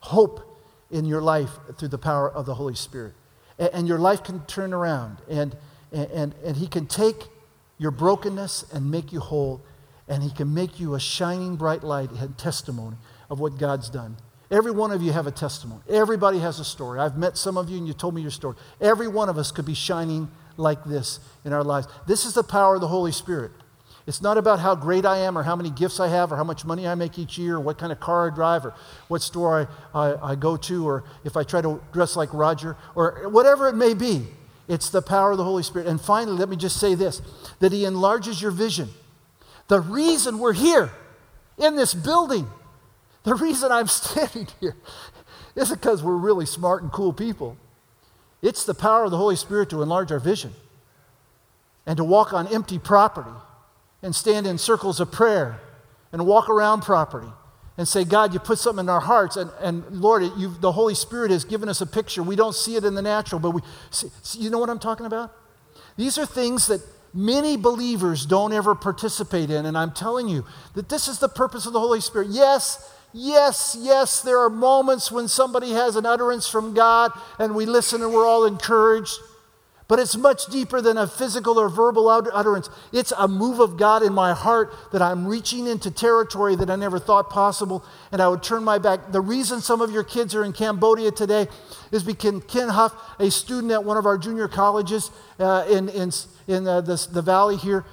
hope 0.00 0.60
in 0.90 1.04
your 1.04 1.22
life 1.22 1.50
through 1.78 1.88
the 1.88 1.98
power 1.98 2.30
of 2.30 2.46
the 2.46 2.54
Holy 2.54 2.74
Spirit. 2.74 3.14
And, 3.58 3.70
and 3.72 3.88
your 3.88 3.98
life 3.98 4.22
can 4.22 4.44
turn 4.46 4.74
around. 4.74 5.18
And, 5.28 5.56
and, 5.92 6.10
and, 6.10 6.34
and 6.44 6.56
He 6.56 6.66
can 6.66 6.86
take 6.86 7.28
your 7.78 7.90
brokenness 7.90 8.66
and 8.72 8.90
make 8.90 9.12
you 9.12 9.20
whole, 9.20 9.62
and 10.08 10.22
He 10.22 10.30
can 10.30 10.52
make 10.52 10.80
you 10.80 10.94
a 10.94 11.00
shining 11.00 11.56
bright 11.56 11.82
light 11.82 12.10
and 12.10 12.36
testimony 12.38 12.96
of 13.30 13.40
what 13.40 13.58
God's 13.58 13.90
done. 13.90 14.16
Every 14.50 14.70
one 14.70 14.92
of 14.92 15.02
you 15.02 15.12
have 15.12 15.26
a 15.26 15.30
testimony. 15.30 15.82
Everybody 15.88 16.38
has 16.38 16.58
a 16.58 16.64
story. 16.64 17.00
I've 17.00 17.18
met 17.18 17.36
some 17.36 17.58
of 17.58 17.68
you 17.68 17.76
and 17.76 17.86
you 17.86 17.92
told 17.92 18.14
me 18.14 18.22
your 18.22 18.30
story. 18.30 18.56
Every 18.80 19.06
one 19.06 19.28
of 19.28 19.36
us 19.36 19.52
could 19.52 19.66
be 19.66 19.74
shining 19.74 20.30
like 20.56 20.82
this 20.84 21.20
in 21.44 21.52
our 21.52 21.62
lives. 21.62 21.86
This 22.06 22.24
is 22.24 22.32
the 22.32 22.42
power 22.42 22.76
of 22.76 22.80
the 22.80 22.88
Holy 22.88 23.12
Spirit. 23.12 23.52
It's 24.06 24.22
not 24.22 24.38
about 24.38 24.58
how 24.58 24.74
great 24.74 25.04
I 25.04 25.18
am 25.18 25.36
or 25.36 25.42
how 25.42 25.54
many 25.54 25.68
gifts 25.68 26.00
I 26.00 26.08
have 26.08 26.32
or 26.32 26.36
how 26.36 26.44
much 26.44 26.64
money 26.64 26.88
I 26.88 26.94
make 26.94 27.18
each 27.18 27.36
year 27.36 27.56
or 27.56 27.60
what 27.60 27.76
kind 27.76 27.92
of 27.92 28.00
car 28.00 28.30
I 28.30 28.34
drive 28.34 28.64
or 28.64 28.74
what 29.08 29.20
store 29.20 29.68
I, 29.92 30.08
I, 30.08 30.30
I 30.30 30.34
go 30.34 30.56
to 30.56 30.88
or 30.88 31.04
if 31.24 31.36
I 31.36 31.42
try 31.42 31.60
to 31.60 31.78
dress 31.92 32.16
like 32.16 32.32
Roger 32.32 32.74
or 32.94 33.28
whatever 33.28 33.68
it 33.68 33.74
may 33.74 33.92
be. 33.92 34.26
It's 34.68 34.90
the 34.90 35.02
power 35.02 35.32
of 35.32 35.38
the 35.38 35.44
Holy 35.44 35.62
Spirit. 35.62 35.88
And 35.88 36.00
finally, 36.00 36.36
let 36.36 36.48
me 36.48 36.56
just 36.56 36.78
say 36.78 36.94
this 36.94 37.22
that 37.58 37.72
He 37.72 37.84
enlarges 37.84 38.40
your 38.40 38.50
vision. 38.50 38.90
The 39.68 39.80
reason 39.80 40.38
we're 40.38 40.52
here 40.52 40.90
in 41.56 41.74
this 41.74 41.94
building, 41.94 42.46
the 43.24 43.34
reason 43.34 43.72
I'm 43.72 43.86
standing 43.88 44.46
here, 44.60 44.76
isn't 45.56 45.80
because 45.80 46.02
we're 46.02 46.16
really 46.16 46.46
smart 46.46 46.82
and 46.82 46.92
cool 46.92 47.12
people. 47.12 47.56
It's 48.40 48.64
the 48.64 48.74
power 48.74 49.04
of 49.04 49.10
the 49.10 49.16
Holy 49.16 49.36
Spirit 49.36 49.70
to 49.70 49.82
enlarge 49.82 50.12
our 50.12 50.20
vision 50.20 50.52
and 51.86 51.96
to 51.96 52.04
walk 52.04 52.32
on 52.32 52.46
empty 52.48 52.78
property 52.78 53.32
and 54.02 54.14
stand 54.14 54.46
in 54.46 54.58
circles 54.58 55.00
of 55.00 55.10
prayer 55.10 55.60
and 56.12 56.24
walk 56.26 56.48
around 56.48 56.82
property 56.82 57.32
and 57.78 57.86
say, 57.86 58.04
God, 58.04 58.34
you 58.34 58.40
put 58.40 58.58
something 58.58 58.84
in 58.84 58.88
our 58.90 59.00
hearts. 59.00 59.36
And, 59.36 59.50
and 59.60 59.86
Lord, 59.92 60.22
the 60.60 60.72
Holy 60.72 60.94
Spirit 60.94 61.30
has 61.30 61.44
given 61.44 61.68
us 61.68 61.80
a 61.80 61.86
picture. 61.86 62.22
We 62.24 62.34
don't 62.36 62.54
see 62.54 62.74
it 62.74 62.84
in 62.84 62.94
the 62.94 63.02
natural, 63.02 63.38
but 63.40 63.52
we 63.52 63.60
see, 63.90 64.10
you 64.32 64.50
know 64.50 64.58
what 64.58 64.68
I'm 64.68 64.80
talking 64.80 65.06
about? 65.06 65.32
These 65.96 66.18
are 66.18 66.26
things 66.26 66.66
that 66.66 66.80
many 67.14 67.56
believers 67.56 68.26
don't 68.26 68.52
ever 68.52 68.74
participate 68.74 69.50
in. 69.50 69.64
And 69.64 69.78
I'm 69.78 69.92
telling 69.92 70.28
you 70.28 70.44
that 70.74 70.88
this 70.88 71.06
is 71.06 71.20
the 71.20 71.28
purpose 71.28 71.66
of 71.66 71.72
the 71.72 71.80
Holy 71.80 72.00
Spirit. 72.00 72.28
Yes, 72.30 72.92
yes, 73.12 73.76
yes, 73.78 74.22
there 74.22 74.40
are 74.40 74.50
moments 74.50 75.12
when 75.12 75.28
somebody 75.28 75.70
has 75.70 75.94
an 75.94 76.04
utterance 76.04 76.48
from 76.48 76.74
God 76.74 77.12
and 77.38 77.54
we 77.54 77.64
listen 77.64 78.02
and 78.02 78.12
we're 78.12 78.26
all 78.26 78.44
encouraged. 78.44 79.18
But 79.88 79.98
it's 79.98 80.18
much 80.18 80.44
deeper 80.46 80.82
than 80.82 80.98
a 80.98 81.06
physical 81.06 81.58
or 81.58 81.70
verbal 81.70 82.10
utterance. 82.10 82.68
It's 82.92 83.10
a 83.16 83.26
move 83.26 83.58
of 83.58 83.78
God 83.78 84.02
in 84.02 84.12
my 84.12 84.34
heart 84.34 84.74
that 84.92 85.00
I'm 85.00 85.26
reaching 85.26 85.66
into 85.66 85.90
territory 85.90 86.54
that 86.56 86.68
I 86.68 86.76
never 86.76 86.98
thought 86.98 87.30
possible, 87.30 87.82
and 88.12 88.20
I 88.20 88.28
would 88.28 88.42
turn 88.42 88.62
my 88.64 88.76
back. 88.76 89.12
The 89.12 89.22
reason 89.22 89.62
some 89.62 89.80
of 89.80 89.90
your 89.90 90.04
kids 90.04 90.34
are 90.34 90.44
in 90.44 90.52
Cambodia 90.52 91.10
today 91.10 91.46
is 91.90 92.02
because 92.02 92.42
Ken 92.48 92.68
Huff, 92.68 92.92
a 93.18 93.30
student 93.30 93.72
at 93.72 93.82
one 93.82 93.96
of 93.96 94.04
our 94.04 94.18
junior 94.18 94.46
colleges 94.46 95.10
uh, 95.38 95.64
in, 95.70 95.88
in, 95.88 96.12
in 96.46 96.68
uh, 96.68 96.82
this, 96.82 97.06
the 97.06 97.22
valley 97.22 97.56
here, 97.56 97.86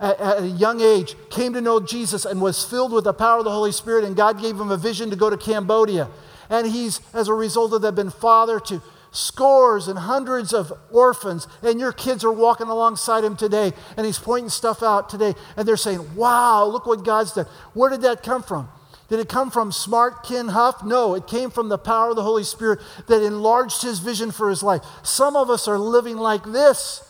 at, 0.00 0.18
at 0.18 0.42
a 0.42 0.46
young 0.46 0.80
age, 0.80 1.16
came 1.28 1.52
to 1.52 1.60
know 1.60 1.80
Jesus 1.80 2.24
and 2.24 2.40
was 2.40 2.64
filled 2.64 2.92
with 2.92 3.04
the 3.04 3.12
power 3.12 3.40
of 3.40 3.44
the 3.44 3.50
Holy 3.50 3.72
Spirit, 3.72 4.04
and 4.04 4.16
God 4.16 4.40
gave 4.40 4.58
him 4.58 4.70
a 4.70 4.78
vision 4.78 5.10
to 5.10 5.16
go 5.16 5.28
to 5.28 5.36
Cambodia. 5.36 6.08
And 6.48 6.66
he's, 6.66 7.02
as 7.12 7.28
a 7.28 7.34
result 7.34 7.74
of 7.74 7.82
that, 7.82 7.94
been 7.94 8.08
father 8.08 8.58
to 8.60 8.80
scores 9.16 9.88
and 9.88 9.98
hundreds 9.98 10.52
of 10.52 10.72
orphans, 10.90 11.48
and 11.62 11.80
your 11.80 11.92
kids 11.92 12.24
are 12.24 12.32
walking 12.32 12.68
alongside 12.68 13.24
him 13.24 13.36
today, 13.36 13.72
and 13.96 14.06
he's 14.06 14.18
pointing 14.18 14.50
stuff 14.50 14.82
out 14.82 15.08
today, 15.08 15.34
and 15.56 15.66
they're 15.66 15.76
saying, 15.76 16.14
Wow, 16.14 16.66
look 16.66 16.86
what 16.86 17.04
God's 17.04 17.32
done. 17.32 17.46
Where 17.72 17.90
did 17.90 18.02
that 18.02 18.22
come 18.22 18.42
from? 18.42 18.68
Did 19.08 19.20
it 19.20 19.28
come 19.28 19.50
from 19.50 19.70
smart 19.70 20.24
Ken 20.24 20.48
Huff? 20.48 20.84
No, 20.84 21.14
it 21.14 21.26
came 21.26 21.50
from 21.50 21.68
the 21.68 21.78
power 21.78 22.10
of 22.10 22.16
the 22.16 22.22
Holy 22.22 22.42
Spirit 22.42 22.80
that 23.06 23.22
enlarged 23.22 23.82
his 23.82 24.00
vision 24.00 24.32
for 24.32 24.50
his 24.50 24.62
life. 24.62 24.82
Some 25.02 25.36
of 25.36 25.48
us 25.48 25.68
are 25.68 25.78
living 25.78 26.16
like 26.16 26.44
this, 26.44 27.02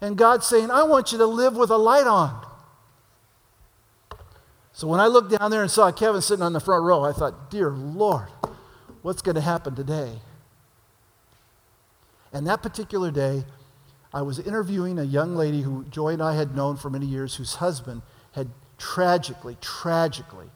and 0.00 0.16
God's 0.16 0.46
saying, 0.46 0.70
I 0.70 0.82
want 0.84 1.12
you 1.12 1.18
to 1.18 1.26
live 1.26 1.54
with 1.54 1.70
a 1.70 1.76
light 1.76 2.06
on. 2.06 2.46
So 4.72 4.86
when 4.86 5.00
I 5.00 5.06
looked 5.06 5.36
down 5.36 5.50
there 5.50 5.62
and 5.62 5.70
saw 5.70 5.90
Kevin 5.92 6.22
sitting 6.22 6.42
on 6.42 6.52
the 6.52 6.60
front 6.60 6.84
row, 6.84 7.04
I 7.04 7.12
thought, 7.12 7.50
Dear 7.50 7.70
Lord, 7.70 8.28
what's 9.02 9.22
going 9.22 9.34
to 9.34 9.40
happen 9.40 9.74
today? 9.74 10.20
And 12.32 12.46
that 12.46 12.62
particular 12.62 13.10
day, 13.10 13.44
I 14.12 14.22
was 14.22 14.38
interviewing 14.38 14.98
a 14.98 15.04
young 15.04 15.36
lady 15.36 15.62
who 15.62 15.84
Joy 15.84 16.14
and 16.14 16.22
I 16.22 16.34
had 16.34 16.56
known 16.56 16.76
for 16.76 16.90
many 16.90 17.06
years, 17.06 17.36
whose 17.36 17.56
husband 17.56 18.02
had 18.32 18.48
tragically, 18.78 19.56
tragically 19.60 20.50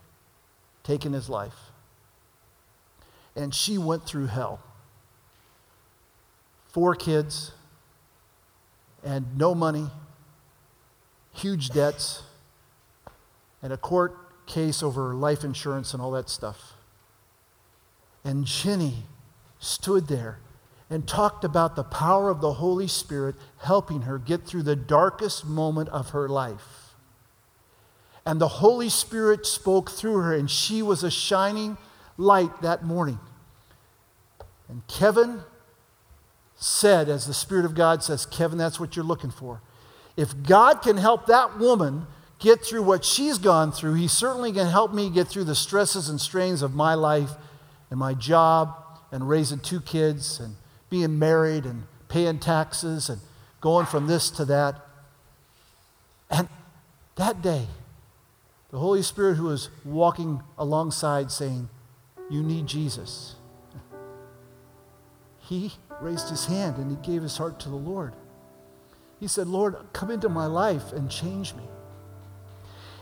taken 0.83 1.13
his 1.13 1.29
life. 1.29 1.71
And 3.37 3.55
she 3.55 3.79
went 3.79 4.05
through 4.05 4.27
hell. 4.27 4.61
Four 6.69 6.95
kids, 6.95 7.53
and 9.05 9.37
no 9.37 9.55
money, 9.55 9.89
huge 11.33 11.71
debts, 11.71 12.23
and 13.63 13.73
a 13.73 13.77
court 13.77 14.47
case 14.47 14.83
over 14.83 15.15
life 15.15 15.45
insurance 15.45 15.93
and 15.93 16.03
all 16.03 16.11
that 16.13 16.29
stuff. 16.29 16.73
And 18.25 18.45
Jenny 18.45 19.05
stood 19.59 20.09
there 20.09 20.39
and 20.93 21.09
talked 21.09 21.43
about 21.43 21.75
the 21.75 21.83
power 21.83 22.29
of 22.29 22.43
the 22.43 22.53
Holy 22.53 22.87
Spirit 22.87 23.35
helping 23.63 24.03
her 24.03 24.19
get 24.19 24.45
through 24.45 24.63
the 24.63 24.77
darkest 24.77 25.47
moment 25.47 25.89
of 25.89 26.11
her 26.11 26.29
life. 26.29 26.95
And 28.27 28.39
the 28.39 28.47
Holy 28.47 28.91
Spirit 28.91 29.47
spoke 29.47 29.91
through 29.91 30.19
her, 30.19 30.35
and 30.35 30.51
she 30.51 30.83
was 30.83 31.03
a 31.03 31.11
shining 31.11 31.79
light 32.19 32.61
that 32.61 32.85
morning. 32.85 33.19
And 34.69 34.87
Kevin 34.87 35.41
said, 36.57 37.09
as 37.09 37.27
the 37.27 37.33
Spirit 37.33 37.65
of 37.65 37.75
God 37.75 38.05
says, 38.05 38.27
Kevin, 38.27 38.59
that's 38.59 38.79
what 38.79 38.95
you're 38.95 39.03
looking 39.03 39.31
for. 39.31 39.63
If 40.15 40.43
God 40.43 40.83
can 40.83 40.99
help 40.99 41.25
that 41.25 41.59
woman 41.59 42.07
get 42.39 42.63
through 42.63 42.83
what 42.83 43.03
she's 43.03 43.39
gone 43.39 43.73
through, 43.73 43.95
He 43.95 44.09
certainly 44.09 44.53
can 44.53 44.67
help 44.67 44.93
me 44.93 45.09
get 45.09 45.27
through 45.27 45.45
the 45.45 45.55
stresses 45.55 46.11
and 46.11 46.21
strains 46.21 46.61
of 46.61 46.75
my 46.75 46.93
life 46.93 47.31
and 47.91 47.99
my 47.99 48.13
job 48.13 48.77
and 49.11 49.27
raising 49.27 49.59
two 49.59 49.81
kids 49.81 50.39
and 50.39 50.55
being 50.93 51.19
married 51.19 51.65
and 51.65 51.85
paying 52.09 52.39
taxes 52.39 53.09
and 53.09 53.19
going 53.63 53.87
from 53.87 54.07
this 54.07 54.29
to 54.29 54.45
that. 54.45 54.79
And 56.31 56.51
that 57.17 57.41
day, 57.41 57.67
the 58.71 58.79
Holy 58.79 59.01
Spirit 59.01 59.37
who 59.37 59.45
was 59.45 59.71
walking 59.87 60.43
alongside 60.59 61.31
saying, 61.31 61.71
You 62.29 62.43
need 62.43 62.67
Jesus. 62.67 63.37
He 65.41 65.73
raised 66.03 66.29
his 66.29 66.45
hand 66.45 66.77
and 66.77 66.91
he 66.91 67.11
gave 67.11 67.23
his 67.23 67.39
heart 67.39 67.59
to 67.61 67.71
the 67.71 67.75
Lord. 67.75 68.13
He 69.19 69.27
said, 69.27 69.47
Lord, 69.47 69.77
come 69.95 70.11
into 70.11 70.29
my 70.29 70.45
life 70.45 70.93
and 70.93 71.11
change 71.11 71.55
me. 71.55 71.65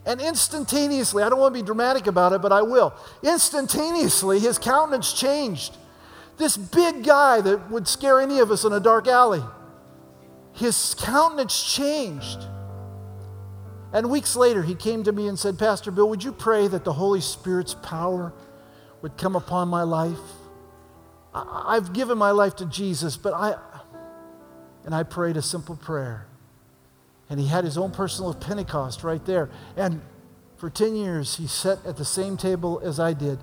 And 0.06 0.20
instantaneously, 0.20 1.24
I 1.24 1.28
don't 1.28 1.40
want 1.40 1.56
to 1.56 1.60
be 1.60 1.66
dramatic 1.66 2.06
about 2.06 2.32
it, 2.34 2.40
but 2.40 2.52
I 2.52 2.62
will. 2.62 2.94
Instantaneously, 3.24 4.38
his 4.38 4.60
countenance 4.60 5.12
changed. 5.12 5.76
This 6.40 6.56
big 6.56 7.04
guy 7.04 7.42
that 7.42 7.70
would 7.70 7.86
scare 7.86 8.18
any 8.18 8.38
of 8.38 8.50
us 8.50 8.64
in 8.64 8.72
a 8.72 8.80
dark 8.80 9.06
alley, 9.06 9.42
his 10.54 10.94
countenance 10.98 11.62
changed. 11.74 12.38
And 13.92 14.08
weeks 14.08 14.34
later, 14.36 14.62
he 14.62 14.74
came 14.74 15.04
to 15.04 15.12
me 15.12 15.28
and 15.28 15.38
said, 15.38 15.58
Pastor 15.58 15.90
Bill, 15.90 16.08
would 16.08 16.24
you 16.24 16.32
pray 16.32 16.66
that 16.66 16.82
the 16.82 16.94
Holy 16.94 17.20
Spirit's 17.20 17.74
power 17.74 18.32
would 19.02 19.18
come 19.18 19.36
upon 19.36 19.68
my 19.68 19.82
life? 19.82 20.16
I, 21.34 21.74
have 21.74 21.92
given 21.92 22.16
my 22.16 22.30
life 22.30 22.56
to 22.56 22.64
Jesus, 22.64 23.18
but 23.18 23.34
I, 23.34 23.56
and 24.86 24.94
I 24.94 25.02
prayed 25.02 25.36
a 25.36 25.42
simple 25.42 25.76
prayer. 25.76 26.26
And 27.28 27.38
he 27.38 27.48
had 27.48 27.64
his 27.64 27.76
own 27.76 27.90
personal 27.90 28.32
Pentecost 28.32 29.04
right 29.04 29.22
there. 29.26 29.50
And 29.76 30.00
for 30.56 30.70
10 30.70 30.96
years, 30.96 31.36
he 31.36 31.46
sat 31.46 31.84
at 31.84 31.98
the 31.98 32.04
same 32.06 32.38
table 32.38 32.80
as 32.82 32.98
I 32.98 33.12
did 33.12 33.40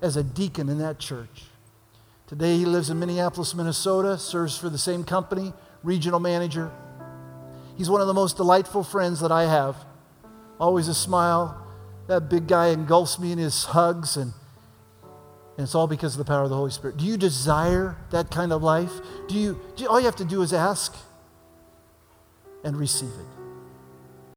as 0.00 0.16
a 0.16 0.22
deacon 0.22 0.68
in 0.68 0.78
that 0.78 1.00
church. 1.00 1.46
Today 2.26 2.56
he 2.56 2.64
lives 2.64 2.90
in 2.90 2.98
Minneapolis, 2.98 3.54
Minnesota, 3.54 4.18
serves 4.18 4.58
for 4.58 4.68
the 4.68 4.78
same 4.78 5.04
company, 5.04 5.52
regional 5.84 6.18
manager. 6.18 6.72
He's 7.76 7.88
one 7.88 8.00
of 8.00 8.08
the 8.08 8.14
most 8.14 8.36
delightful 8.36 8.82
friends 8.82 9.20
that 9.20 9.30
I 9.30 9.44
have. 9.44 9.76
Always 10.58 10.88
a 10.88 10.94
smile. 10.94 11.64
That 12.08 12.28
big 12.28 12.48
guy 12.48 12.68
engulfs 12.68 13.18
me 13.18 13.30
in 13.30 13.38
his 13.38 13.64
hugs, 13.64 14.16
and, 14.16 14.32
and 15.56 15.64
it's 15.64 15.74
all 15.74 15.86
because 15.86 16.14
of 16.14 16.18
the 16.18 16.24
power 16.24 16.42
of 16.42 16.50
the 16.50 16.56
Holy 16.56 16.70
Spirit. 16.70 16.96
Do 16.96 17.04
you 17.04 17.16
desire 17.16 17.96
that 18.10 18.30
kind 18.30 18.52
of 18.52 18.62
life? 18.62 18.92
Do 19.28 19.34
you, 19.36 19.60
do 19.76 19.84
you 19.84 19.88
all 19.88 20.00
you 20.00 20.06
have 20.06 20.16
to 20.16 20.24
do 20.24 20.42
is 20.42 20.52
ask 20.52 20.96
and 22.64 22.76
receive 22.76 23.10
it. 23.10 23.35